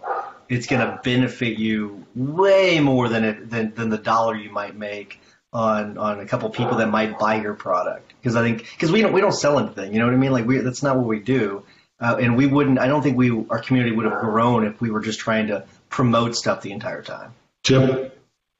it's 0.50 0.68
going 0.68 0.86
to 0.86 1.00
benefit 1.04 1.58
you 1.58 2.06
way 2.16 2.80
more 2.80 3.10
than 3.10 3.24
it 3.24 3.50
than, 3.50 3.74
than 3.74 3.90
the 3.90 3.98
dollar 3.98 4.36
you 4.36 4.52
might 4.52 4.76
make 4.76 5.20
on 5.52 5.98
on 5.98 6.20
a 6.20 6.26
couple 6.26 6.50
people 6.50 6.78
that 6.78 6.88
might 6.88 7.18
buy 7.18 7.42
your 7.42 7.54
product. 7.54 8.14
Because 8.22 8.36
I 8.36 8.42
think 8.44 8.70
because 8.72 8.92
we 8.92 9.02
don't 9.02 9.14
we 9.14 9.22
don't 9.22 9.34
sell 9.34 9.58
anything. 9.58 9.94
You 9.94 10.00
know 10.00 10.06
what 10.06 10.14
I 10.14 10.18
mean? 10.18 10.32
Like 10.32 10.46
we 10.46 10.58
that's 10.60 10.84
not 10.84 10.98
what 10.98 11.08
we 11.08 11.20
do. 11.20 11.64
Uh, 12.00 12.18
and 12.20 12.36
we 12.36 12.48
wouldn't. 12.48 12.80
I 12.80 12.88
don't 12.88 13.02
think 13.02 13.18
we 13.18 13.32
our 13.50 13.60
community 13.60 13.96
would 13.96 14.06
have 14.06 14.20
grown 14.20 14.66
if 14.66 14.82
we 14.82 14.92
were 14.92 15.00
just 15.00 15.20
trying 15.20 15.48
to 15.48 15.66
promote 15.90 16.36
stuff 16.36 16.62
the 16.62 16.72
entire 16.72 17.02
time. 17.02 17.34
Jim. 17.64 18.12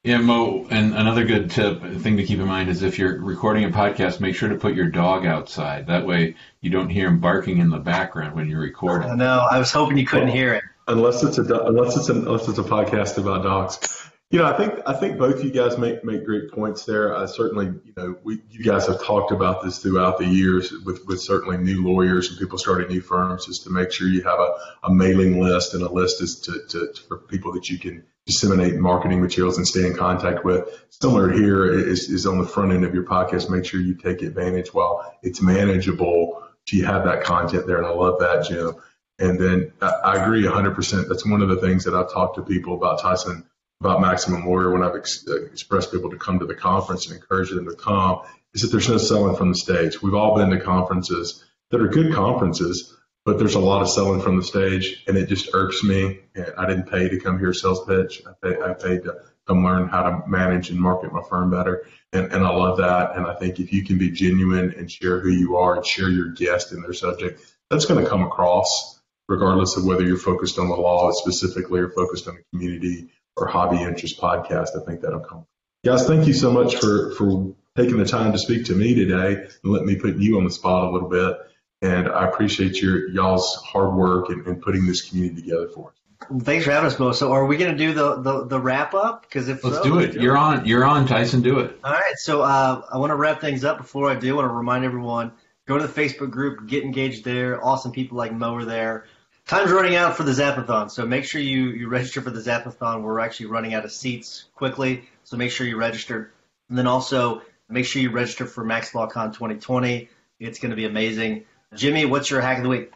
Yeah, 0.04 0.18
Mo, 0.18 0.68
and 0.70 0.94
another 0.94 1.24
good 1.24 1.50
tip, 1.50 1.82
thing 1.82 2.18
to 2.18 2.26
keep 2.26 2.40
in 2.40 2.46
mind 2.46 2.70
is 2.70 2.84
if 2.84 3.00
you're 3.00 3.22
recording 3.22 3.64
a 3.64 3.70
podcast, 3.70 4.20
make 4.20 4.36
sure 4.36 4.50
to 4.50 4.56
put 4.56 4.76
your 4.76 4.90
dog 4.90 5.26
outside. 5.26 5.88
That 5.88 6.06
way 6.06 6.36
you 6.60 6.70
don't 6.70 6.90
hear 6.90 7.08
him 7.08 7.20
barking 7.20 7.60
in 7.60 7.70
the 7.70 7.80
background 7.80 8.36
when 8.36 8.50
you're 8.50 8.60
recording. 8.60 9.10
I 9.10 9.16
know. 9.16 9.48
I 9.50 9.60
was 9.60 9.72
hoping 9.72 9.98
you 9.98 10.06
couldn't 10.06 10.30
hear 10.30 10.54
it. 10.56 10.64
Unless 10.88 11.24
it's 11.24 11.38
a 11.38 11.44
unless 11.44 11.96
it's 11.96 12.10
a, 12.10 12.14
unless 12.14 12.50
it's 12.50 12.60
a 12.60 12.64
podcast 12.64 13.18
about 13.18 13.44
dogs. 13.44 14.10
You 14.30 14.40
know, 14.40 14.46
I 14.46 14.58
think 14.58 14.82
I 14.86 14.94
think 14.94 15.18
both 15.18 15.36
of 15.36 15.44
you 15.46 15.52
guys 15.52 15.78
make 15.78 16.04
make 16.04 16.26
great 16.26 16.52
points 16.52 16.84
there. 16.84 17.16
I 17.16 17.26
certainly, 17.26 17.68
you 17.68 17.94
know, 17.96 18.18
we 18.24 18.42
you 18.50 18.64
guys 18.64 18.88
have 18.88 19.02
talked 19.02 19.32
about 19.32 19.64
this 19.64 19.80
throughout 19.80 20.18
the 20.18 20.26
years 20.26 20.74
with 20.86 21.06
with 21.06 21.22
certainly 21.22 21.58
new 21.58 21.86
lawyers 21.86 22.30
and 22.30 22.40
people 22.40 22.58
starting 22.58 22.90
new 22.90 23.00
firms, 23.00 23.48
is 23.48 23.60
to 23.60 23.70
make 23.70 23.94
sure 23.94 24.08
you 24.08 24.24
have 24.24 24.40
a, 24.40 24.56
a 24.84 24.94
mailing 24.94 25.40
list 25.40 25.76
and 25.76 25.84
a 25.84 25.90
list 25.90 26.22
is 26.22 26.42
to, 26.42 26.52
to, 26.68 26.92
to 26.94 27.02
for 27.08 27.18
people 27.18 27.54
that 27.54 27.70
you 27.70 27.80
can 27.80 28.04
disseminate 28.26 28.76
marketing 28.76 29.22
materials 29.22 29.58
and 29.58 29.68
stay 29.68 29.86
in 29.86 29.96
contact 29.96 30.46
with. 30.46 30.68
Similar 30.90 31.32
here 31.32 31.66
is, 31.66 32.10
is 32.10 32.26
on 32.26 32.38
the 32.38 32.48
front 32.48 32.72
end 32.72 32.86
of 32.86 32.94
your 32.94 33.04
podcast. 33.04 33.50
Make 33.50 33.66
sure 33.66 33.82
you 33.82 33.96
take 33.96 34.22
advantage 34.22 34.74
while 34.74 35.14
it's 35.22 35.42
manageable. 35.42 36.42
You 36.70 36.86
have 36.86 37.04
that 37.04 37.24
content 37.24 37.68
there? 37.68 37.78
And 37.78 37.86
I 37.86 37.92
love 37.92 38.20
that, 38.20 38.48
Jim. 38.48 38.76
And 39.20 39.40
then 39.40 39.74
I 39.82 40.24
agree 40.24 40.44
100%. 40.44 41.08
That's 41.08 41.26
one 41.26 41.42
of 41.42 41.50
the 41.50 41.58
things 41.58 41.84
that 41.84 41.94
I've 41.94 42.12
talked 42.12 42.38
to 42.38 42.42
people 42.42 42.76
about 42.76 43.02
Tyson 43.02 43.46
about 43.84 44.00
Maximum 44.00 44.46
Lawyer 44.46 44.72
when 44.72 44.82
I've 44.82 44.96
ex- 44.96 45.26
uh, 45.28 45.44
expressed 45.44 45.92
people 45.92 46.10
to 46.12 46.18
come 46.18 46.40
to 46.40 46.46
the 46.46 46.56
conference 46.56 47.06
and 47.06 47.16
encourage 47.16 47.50
them 47.50 47.66
to 47.66 47.76
come 47.76 48.22
is 48.54 48.62
that 48.62 48.70
there's 48.70 48.88
no 48.88 48.98
selling 48.98 49.36
from 49.36 49.50
the 49.50 49.58
stage. 49.58 50.02
We've 50.02 50.14
all 50.14 50.36
been 50.38 50.52
to 50.52 50.60
conferences 50.60 51.44
that 51.70 51.82
are 51.82 51.90
good 51.90 52.14
conferences, 52.14 52.93
but 53.26 53.40
there's 53.40 53.56
a 53.56 53.60
lot 53.60 53.82
of 53.82 53.90
selling 53.90 54.22
from 54.22 54.38
the 54.38 54.44
stage, 54.44 55.04
and 55.08 55.18
it 55.18 55.28
just 55.28 55.50
irks 55.54 55.84
me. 55.84 56.20
I 56.58 56.66
didn't 56.66 56.90
pay 56.90 57.10
to 57.10 57.20
come 57.20 57.40
here 57.40 57.54
sales 57.54 57.86
pitch. 57.86 58.22
I 58.26 58.32
paid, 58.42 58.62
I 58.62 58.74
paid 58.74 59.04
to 59.04 59.22
come 59.48 59.64
learn 59.64 59.88
how 59.88 60.04
to 60.04 60.28
manage 60.28 60.70
and 60.70 60.80
market 60.80 61.14
my 61.14 61.22
firm 61.30 61.52
better, 61.52 61.88
and, 62.12 62.32
and 62.32 62.46
I 62.46 62.50
love 62.50 62.78
that. 62.78 63.16
And 63.16 63.26
I 63.26 63.36
think 63.36 63.60
if 63.60 63.72
you 63.72 63.84
can 63.86 63.98
be 63.98 64.12
genuine 64.12 64.74
and 64.78 64.92
share 64.92 65.20
who 65.20 65.30
you 65.30 65.58
are 65.58 65.76
and 65.76 65.86
share 65.86 66.10
your 66.10 66.30
guest 66.30 66.72
and 66.72 66.84
their 66.84 66.94
subject, 66.94 67.42
that's 67.70 67.86
going 67.86 68.04
to 68.04 68.10
come 68.10 68.24
across 68.24 69.02
regardless 69.28 69.78
of 69.78 69.86
whether 69.86 70.04
you're 70.04 70.18
focused 70.18 70.60
on 70.60 70.68
the 70.68 70.76
law 70.76 71.12
specifically 71.12 71.80
or 71.80 71.90
focused 71.90 72.28
on 72.28 72.36
the 72.36 72.44
community 72.52 73.10
or 73.38 73.48
hobby 73.48 73.82
interest 73.82 74.20
podcast. 74.20 74.70
I 74.80 74.86
think 74.86 75.02
that'll 75.02 75.22
come. 75.22 75.46
Guys, 75.86 76.06
thank 76.08 76.28
you 76.28 76.34
so 76.34 76.52
much 76.52 76.76
for, 76.76 77.12
for 77.16 77.56
taking 77.76 77.98
the 77.98 78.06
time 78.06 78.32
to 78.32 78.38
speak 78.38 78.66
to 78.66 78.76
me 78.76 78.94
today 78.96 79.48
and 79.64 79.74
let 79.74 79.84
me 79.84 79.96
put 79.96 80.18
you 80.18 80.38
on 80.38 80.44
the 80.44 80.52
spot 80.52 80.88
a 80.88 80.92
little 80.92 81.10
bit. 81.10 81.38
And 81.84 82.08
I 82.08 82.26
appreciate 82.28 82.82
your 82.82 83.10
y'all's 83.10 83.58
hard 83.58 83.94
work 83.94 84.30
and, 84.30 84.48
and 84.48 84.62
putting 84.62 84.86
this 84.86 85.02
community 85.02 85.42
together 85.42 85.68
for 85.68 85.90
us. 85.90 86.44
Thanks 86.44 86.64
for 86.64 86.72
having 86.72 86.88
us, 86.88 86.98
Mo. 86.98 87.12
So, 87.12 87.34
are 87.34 87.46
we 87.46 87.58
going 87.58 87.72
to 87.72 87.78
do 87.78 87.94
the, 87.94 88.22
the, 88.22 88.46
the 88.46 88.60
wrap 88.60 88.94
up? 88.94 89.24
Because 89.24 89.50
if 89.50 89.62
let's 89.66 89.78
so, 89.78 89.84
do 89.84 90.00
it. 90.00 90.14
You're 90.14 90.38
on. 90.38 90.66
You're 90.66 90.86
on, 90.86 91.06
Tyson. 91.06 91.42
Do 91.42 91.60
it. 91.60 91.78
All 91.84 91.92
right. 91.92 92.16
So, 92.16 92.42
uh, 92.42 92.82
I 92.90 92.98
want 92.98 93.10
to 93.10 93.16
wrap 93.16 93.42
things 93.42 93.66
up. 93.66 93.78
Before 93.78 94.10
I 94.10 94.16
do, 94.16 94.32
I 94.32 94.36
want 94.36 94.50
to 94.50 94.54
remind 94.54 94.86
everyone: 94.86 95.34
go 95.68 95.78
to 95.78 95.86
the 95.86 96.02
Facebook 96.02 96.32
group, 96.32 96.66
get 96.68 96.84
engaged 96.84 97.26
there. 97.26 97.64
Awesome 97.64 97.92
people 97.92 98.18
like 98.18 98.32
Mo 98.32 98.56
are 98.56 98.66
there. 98.66 99.06
Time's 99.46 99.72
running 99.72 99.96
out 99.96 100.16
for 100.16 100.24
the 100.24 100.32
Zapathon, 100.32 100.90
so 100.90 101.06
make 101.06 101.26
sure 101.26 101.42
you, 101.42 101.66
you 101.72 101.90
register 101.90 102.22
for 102.22 102.30
the 102.30 102.40
Zapathon. 102.40 103.02
We're 103.02 103.20
actually 103.20 103.48
running 103.48 103.74
out 103.74 103.84
of 103.84 103.92
seats 103.92 104.46
quickly, 104.56 105.10
so 105.26 105.36
make 105.36 105.52
sure 105.52 105.68
you 105.68 105.76
register. 105.76 106.32
And 106.70 106.78
then 106.78 106.88
also 106.88 107.42
make 107.68 107.86
sure 107.86 108.02
you 108.02 108.10
register 108.10 108.46
for 108.46 108.64
MaxLawCon 108.64 109.34
2020. 109.34 110.08
It's 110.40 110.60
going 110.60 110.70
to 110.70 110.78
be 110.78 110.86
amazing. 110.86 111.44
Jimmy, 111.76 112.06
what's 112.06 112.30
your 112.30 112.42
hack 112.42 112.58
of 112.58 112.64
the 112.64 112.70
week? 112.70 112.92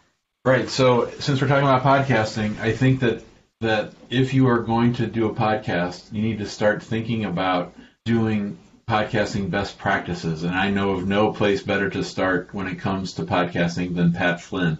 Right. 0.45 0.69
So 0.69 1.09
since 1.19 1.41
we're 1.41 1.47
talking 1.47 1.67
about 1.67 1.83
podcasting, 1.83 2.59
I 2.59 2.71
think 2.71 3.01
that 3.01 3.23
that 3.59 3.93
if 4.09 4.33
you 4.33 4.47
are 4.47 4.59
going 4.59 4.93
to 4.93 5.07
do 5.07 5.27
a 5.27 5.33
podcast, 5.33 6.13
you 6.13 6.21
need 6.21 6.37
to 6.39 6.45
start 6.45 6.83
thinking 6.83 7.25
about 7.25 7.73
doing 8.05 8.57
podcasting 8.87 9.49
best 9.49 9.77
practices. 9.77 10.43
And 10.43 10.55
I 10.55 10.69
know 10.69 10.91
of 10.91 11.07
no 11.07 11.33
place 11.33 11.63
better 11.63 11.89
to 11.89 12.03
start 12.03 12.53
when 12.53 12.67
it 12.67 12.79
comes 12.79 13.13
to 13.13 13.23
podcasting 13.23 13.95
than 13.95 14.13
Pat 14.13 14.41
Flynn. 14.41 14.77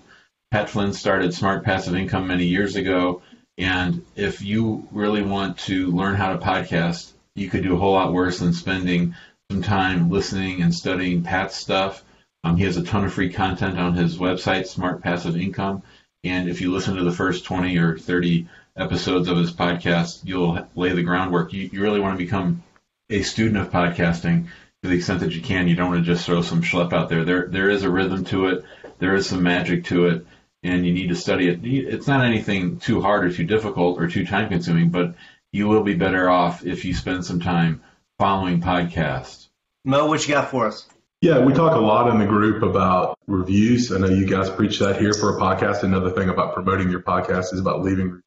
Pat 0.52 0.70
Flynn 0.70 0.94
started 0.94 1.34
Smart 1.34 1.66
Passive 1.66 1.96
Income 1.96 2.28
many 2.28 2.46
years 2.46 2.76
ago. 2.76 3.22
And 3.58 4.06
if 4.16 4.42
you 4.42 4.88
really 4.92 5.24
want 5.24 5.58
to 5.60 5.88
learn 5.88 6.16
how 6.16 6.32
to 6.32 6.38
podcast, 6.38 7.12
you 7.36 7.50
could 7.50 7.64
do 7.64 7.74
a 7.74 7.78
whole 7.78 7.94
lot 7.94 8.14
worse 8.14 8.40
than 8.40 8.54
spending 8.54 9.16
some 9.52 9.62
time 9.62 10.10
listening 10.10 10.62
and 10.62 10.74
studying 10.74 11.24
Pat's 11.24 11.56
stuff. 11.56 12.04
Um, 12.44 12.58
he 12.58 12.64
has 12.66 12.78
a 12.78 12.84
ton 12.84 13.06
of 13.06 13.14
free 13.14 13.32
content 13.32 13.78
on 13.78 13.94
his 13.94 14.18
website, 14.18 14.68
Smart 14.68 15.02
Passive 15.02 15.38
Income. 15.38 15.84
And 16.24 16.50
if 16.50 16.62
you 16.62 16.72
listen 16.72 16.96
to 16.96 17.04
the 17.04 17.12
first 17.12 17.46
20 17.46 17.78
or 17.78 17.98
30 17.98 18.48
episodes 18.76 19.28
of 19.28 19.38
his 19.38 19.52
podcast, 19.52 20.22
you'll 20.24 20.68
lay 20.76 20.92
the 20.92 21.04
groundwork. 21.04 21.54
You, 21.54 21.70
you 21.72 21.82
really 21.82 22.00
want 22.00 22.18
to 22.18 22.24
become 22.24 22.64
a 23.10 23.22
student 23.22 23.58
of 23.58 23.72
podcasting 23.72 24.48
to 24.84 24.90
the 24.90 24.96
extent 24.96 25.22
that 25.22 25.34
you 25.34 25.42
can. 25.42 25.68
You 25.68 25.76
don't 25.76 25.92
want 25.92 26.06
to 26.06 26.12
just 26.12 26.26
throw 26.26 26.42
some 26.42 26.62
schlep 26.62 26.94
out 26.94 27.10
there. 27.10 27.24
There, 27.24 27.48
there 27.48 27.70
is 27.70 27.84
a 27.84 27.90
rhythm 27.90 28.24
to 28.26 28.48
it. 28.48 28.66
There 29.00 29.16
is 29.16 29.28
some 29.28 29.44
magic 29.44 29.86
to 29.86 30.08
it 30.08 30.26
and 30.64 30.86
you 30.86 30.94
need 30.94 31.10
to 31.10 31.16
study 31.16 31.48
it. 31.48 31.60
It's 31.64 32.08
not 32.08 32.26
anything 32.26 32.80
too 32.80 33.02
hard 33.02 33.26
or 33.26 33.32
too 33.32 33.46
difficult 33.46 34.00
or 34.00 34.08
too 34.08 34.26
time 34.26 34.50
consuming, 34.50 34.90
but 34.90 35.16
you 35.52 35.68
will 35.68 35.84
be 35.84 35.96
better 35.96 36.30
off 36.30 36.66
if 36.66 36.86
you 36.86 36.94
spend 36.94 37.26
some 37.26 37.40
time 37.40 37.82
following 38.20 38.62
podcasts. 38.62 39.48
Mo, 39.86 40.08
what 40.08 40.28
you 40.28 40.34
got 40.34 40.52
for 40.52 40.68
us? 40.68 40.88
Yeah, 41.22 41.40
we 41.40 41.52
talk 41.52 41.74
a 41.74 41.80
lot 41.80 42.12
in 42.12 42.20
the 42.20 42.28
group 42.28 42.62
about 42.62 43.18
reviews. 43.26 43.92
I 43.92 43.98
know 43.98 44.06
you 44.06 44.28
guys 44.28 44.52
preach 44.52 44.78
that 44.80 45.00
here 45.00 45.14
for 45.14 45.36
a 45.36 45.42
podcast. 45.42 45.82
Another 45.82 46.12
thing 46.12 46.30
about 46.30 46.54
promoting 46.54 46.92
your 46.92 47.02
podcast 47.02 47.54
is 47.54 47.60
about 47.60 47.82
leaving, 47.82 48.22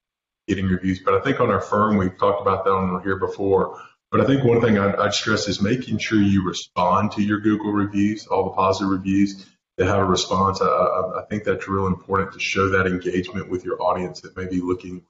getting 0.49 0.67
reviews. 0.67 0.99
But 0.99 1.15
I 1.15 1.21
think 1.21 1.39
on 1.39 1.51
our 1.51 1.61
firm, 1.61 1.99
we've 1.99 2.19
talked 2.19 2.43
about 2.43 2.65
that 2.65 2.73
on 2.73 3.01
here 3.05 3.15
before. 3.17 3.81
But 4.11 4.23
I 4.23 4.25
think 4.25 4.43
one 4.43 4.61
thing 4.61 4.77
I'd, 4.77 4.97
I'd 4.97 5.15
stress 5.15 5.47
is 5.47 5.63
making 5.63 5.99
sure 5.99 6.19
you 6.21 6.45
respond 6.45 7.13
to 7.13 7.23
your 7.23 7.39
Google 7.39 7.73
reviews, 7.73 8.27
all 8.27 8.43
the 8.43 8.51
positive 8.51 8.91
reviews 8.91 9.47
to 9.79 9.87
have 9.87 10.01
a 10.01 10.05
response. 10.05 10.61
I, 10.61 10.67
I, 10.67 11.21
I 11.21 11.25
think 11.31 11.45
that's 11.45 11.69
real 11.69 11.87
important 11.87 12.33
to 12.33 12.41
show 12.41 12.71
that 12.71 12.89
engagement 12.89 13.49
with 13.49 13.65
your 13.65 13.81
audience 13.81 14.23
that 14.23 14.37
may 14.37 14.47
be 14.47 14.61
looking 14.61 15.05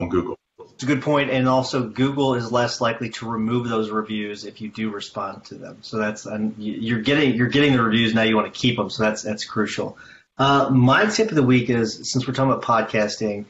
on 0.00 0.08
Google. 0.08 0.38
It's 0.74 0.84
a 0.84 0.86
good 0.86 1.02
point, 1.02 1.30
and 1.30 1.48
also 1.48 1.88
Google 1.88 2.34
is 2.34 2.52
less 2.52 2.80
likely 2.80 3.10
to 3.10 3.28
remove 3.28 3.68
those 3.68 3.90
reviews 3.90 4.44
if 4.44 4.60
you 4.60 4.68
do 4.68 4.90
respond 4.90 5.44
to 5.46 5.56
them. 5.56 5.78
So 5.82 5.98
that's 5.98 6.26
you're 6.58 7.00
getting 7.00 7.34
you're 7.34 7.48
getting 7.48 7.72
the 7.72 7.82
reviews 7.82 8.14
now. 8.14 8.22
You 8.22 8.36
want 8.36 8.52
to 8.52 8.58
keep 8.58 8.76
them, 8.76 8.88
so 8.90 9.02
that's 9.02 9.22
that's 9.22 9.44
crucial. 9.44 9.98
Uh, 10.38 10.70
my 10.70 11.06
tip 11.06 11.30
of 11.30 11.34
the 11.34 11.42
week 11.42 11.68
is 11.68 12.10
since 12.10 12.26
we're 12.26 12.34
talking 12.34 12.52
about 12.52 12.62
podcasting, 12.62 13.46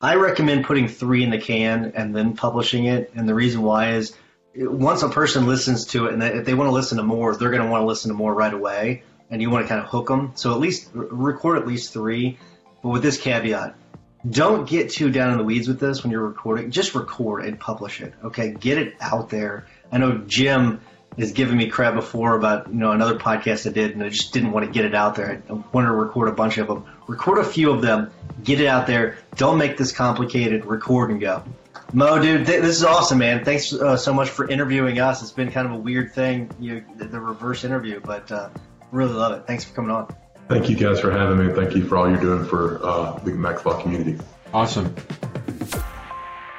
I 0.00 0.14
recommend 0.14 0.64
putting 0.64 0.88
three 0.88 1.22
in 1.22 1.28
the 1.30 1.38
can 1.38 1.92
and 1.94 2.16
then 2.16 2.34
publishing 2.34 2.86
it. 2.86 3.12
And 3.14 3.28
the 3.28 3.34
reason 3.34 3.60
why 3.62 3.92
is 3.92 4.16
once 4.56 5.02
a 5.02 5.10
person 5.10 5.46
listens 5.46 5.84
to 5.86 6.06
it, 6.06 6.14
and 6.14 6.22
if 6.22 6.46
they 6.46 6.54
want 6.54 6.68
to 6.68 6.72
listen 6.72 6.96
to 6.96 7.04
more, 7.04 7.36
they're 7.36 7.50
going 7.50 7.62
to 7.62 7.68
want 7.68 7.82
to 7.82 7.86
listen 7.86 8.10
to 8.10 8.16
more 8.16 8.32
right 8.32 8.52
away 8.52 9.02
and 9.30 9.40
you 9.40 9.50
want 9.50 9.64
to 9.64 9.68
kind 9.68 9.80
of 9.80 9.86
hook 9.86 10.08
them. 10.08 10.32
So 10.34 10.52
at 10.52 10.58
least 10.58 10.90
record 10.92 11.58
at 11.58 11.66
least 11.66 11.92
three, 11.92 12.38
but 12.82 12.88
with 12.88 13.02
this 13.02 13.20
caveat. 13.20 13.74
Don't 14.28 14.68
get 14.68 14.90
too 14.90 15.10
down 15.10 15.32
in 15.32 15.38
the 15.38 15.44
weeds 15.44 15.68
with 15.68 15.80
this 15.80 16.02
when 16.02 16.10
you're 16.10 16.26
recording. 16.26 16.70
Just 16.70 16.94
record 16.94 17.44
and 17.44 17.58
publish 17.58 18.00
it. 18.00 18.12
Okay, 18.24 18.50
get 18.50 18.78
it 18.78 18.94
out 19.00 19.30
there. 19.30 19.66
I 19.90 19.98
know 19.98 20.18
Jim 20.18 20.80
has 21.18 21.32
given 21.32 21.56
me 21.56 21.68
crap 21.68 21.94
before 21.94 22.36
about 22.36 22.68
you 22.68 22.74
know 22.74 22.92
another 22.92 23.18
podcast 23.18 23.68
I 23.68 23.72
did, 23.72 23.92
and 23.92 24.02
I 24.02 24.10
just 24.10 24.32
didn't 24.32 24.52
want 24.52 24.66
to 24.66 24.72
get 24.72 24.84
it 24.84 24.94
out 24.94 25.16
there. 25.16 25.42
I 25.48 25.52
wanted 25.52 25.88
to 25.88 25.94
record 25.94 26.28
a 26.28 26.32
bunch 26.32 26.58
of 26.58 26.68
them. 26.68 26.84
Record 27.06 27.38
a 27.38 27.44
few 27.44 27.70
of 27.70 27.82
them. 27.82 28.10
Get 28.44 28.60
it 28.60 28.66
out 28.66 28.86
there. 28.86 29.18
Don't 29.36 29.58
make 29.58 29.76
this 29.76 29.92
complicated. 29.92 30.64
Record 30.64 31.10
and 31.10 31.20
go. 31.20 31.42
Mo, 31.92 32.20
dude, 32.20 32.46
th- 32.46 32.62
this 32.62 32.76
is 32.76 32.84
awesome, 32.84 33.18
man. 33.18 33.44
Thanks 33.44 33.72
uh, 33.72 33.96
so 33.96 34.14
much 34.14 34.28
for 34.28 34.48
interviewing 34.48 35.00
us. 35.00 35.22
It's 35.22 35.32
been 35.32 35.50
kind 35.50 35.66
of 35.66 35.72
a 35.72 35.78
weird 35.78 36.12
thing, 36.12 36.50
you 36.60 36.84
know, 36.96 37.06
the 37.06 37.18
reverse 37.18 37.64
interview, 37.64 38.00
but 38.00 38.30
uh, 38.30 38.50
Really 38.92 39.12
love 39.12 39.32
it. 39.32 39.46
Thanks 39.46 39.64
for 39.64 39.74
coming 39.74 39.90
on. 39.90 40.14
Thank 40.50 40.68
you 40.68 40.74
guys 40.76 40.98
for 41.00 41.12
having 41.12 41.38
me. 41.46 41.54
Thank 41.54 41.76
you 41.76 41.84
for 41.86 41.96
all 41.96 42.10
you're 42.10 42.20
doing 42.20 42.44
for 42.44 42.84
uh, 42.84 43.16
the 43.20 43.30
Max 43.30 43.64
Law 43.64 43.80
community. 43.80 44.18
Awesome. 44.52 44.92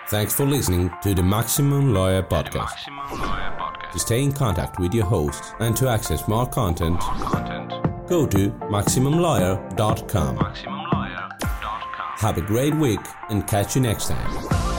Thanks 0.07 0.33
for 0.33 0.45
listening 0.45 0.89
to 1.03 1.13
the 1.13 1.21
Maximum 1.21 1.93
Lawyer 1.93 2.23
Podcast. 2.23 3.91
To 3.91 3.99
stay 3.99 4.23
in 4.23 4.31
contact 4.31 4.79
with 4.79 4.93
your 4.93 5.05
host 5.05 5.53
and 5.59 5.75
to 5.75 5.89
access 5.89 6.25
more 6.25 6.47
content, 6.47 7.01
more 7.01 7.27
content. 7.27 8.07
go 8.07 8.25
to 8.27 8.49
MaximumLawyer.com. 8.71 10.37
MaximumLawyer.com. 10.37 12.17
Have 12.17 12.37
a 12.37 12.41
great 12.41 12.73
week 12.75 13.01
and 13.29 13.45
catch 13.45 13.75
you 13.75 13.81
next 13.81 14.07
time. 14.07 14.70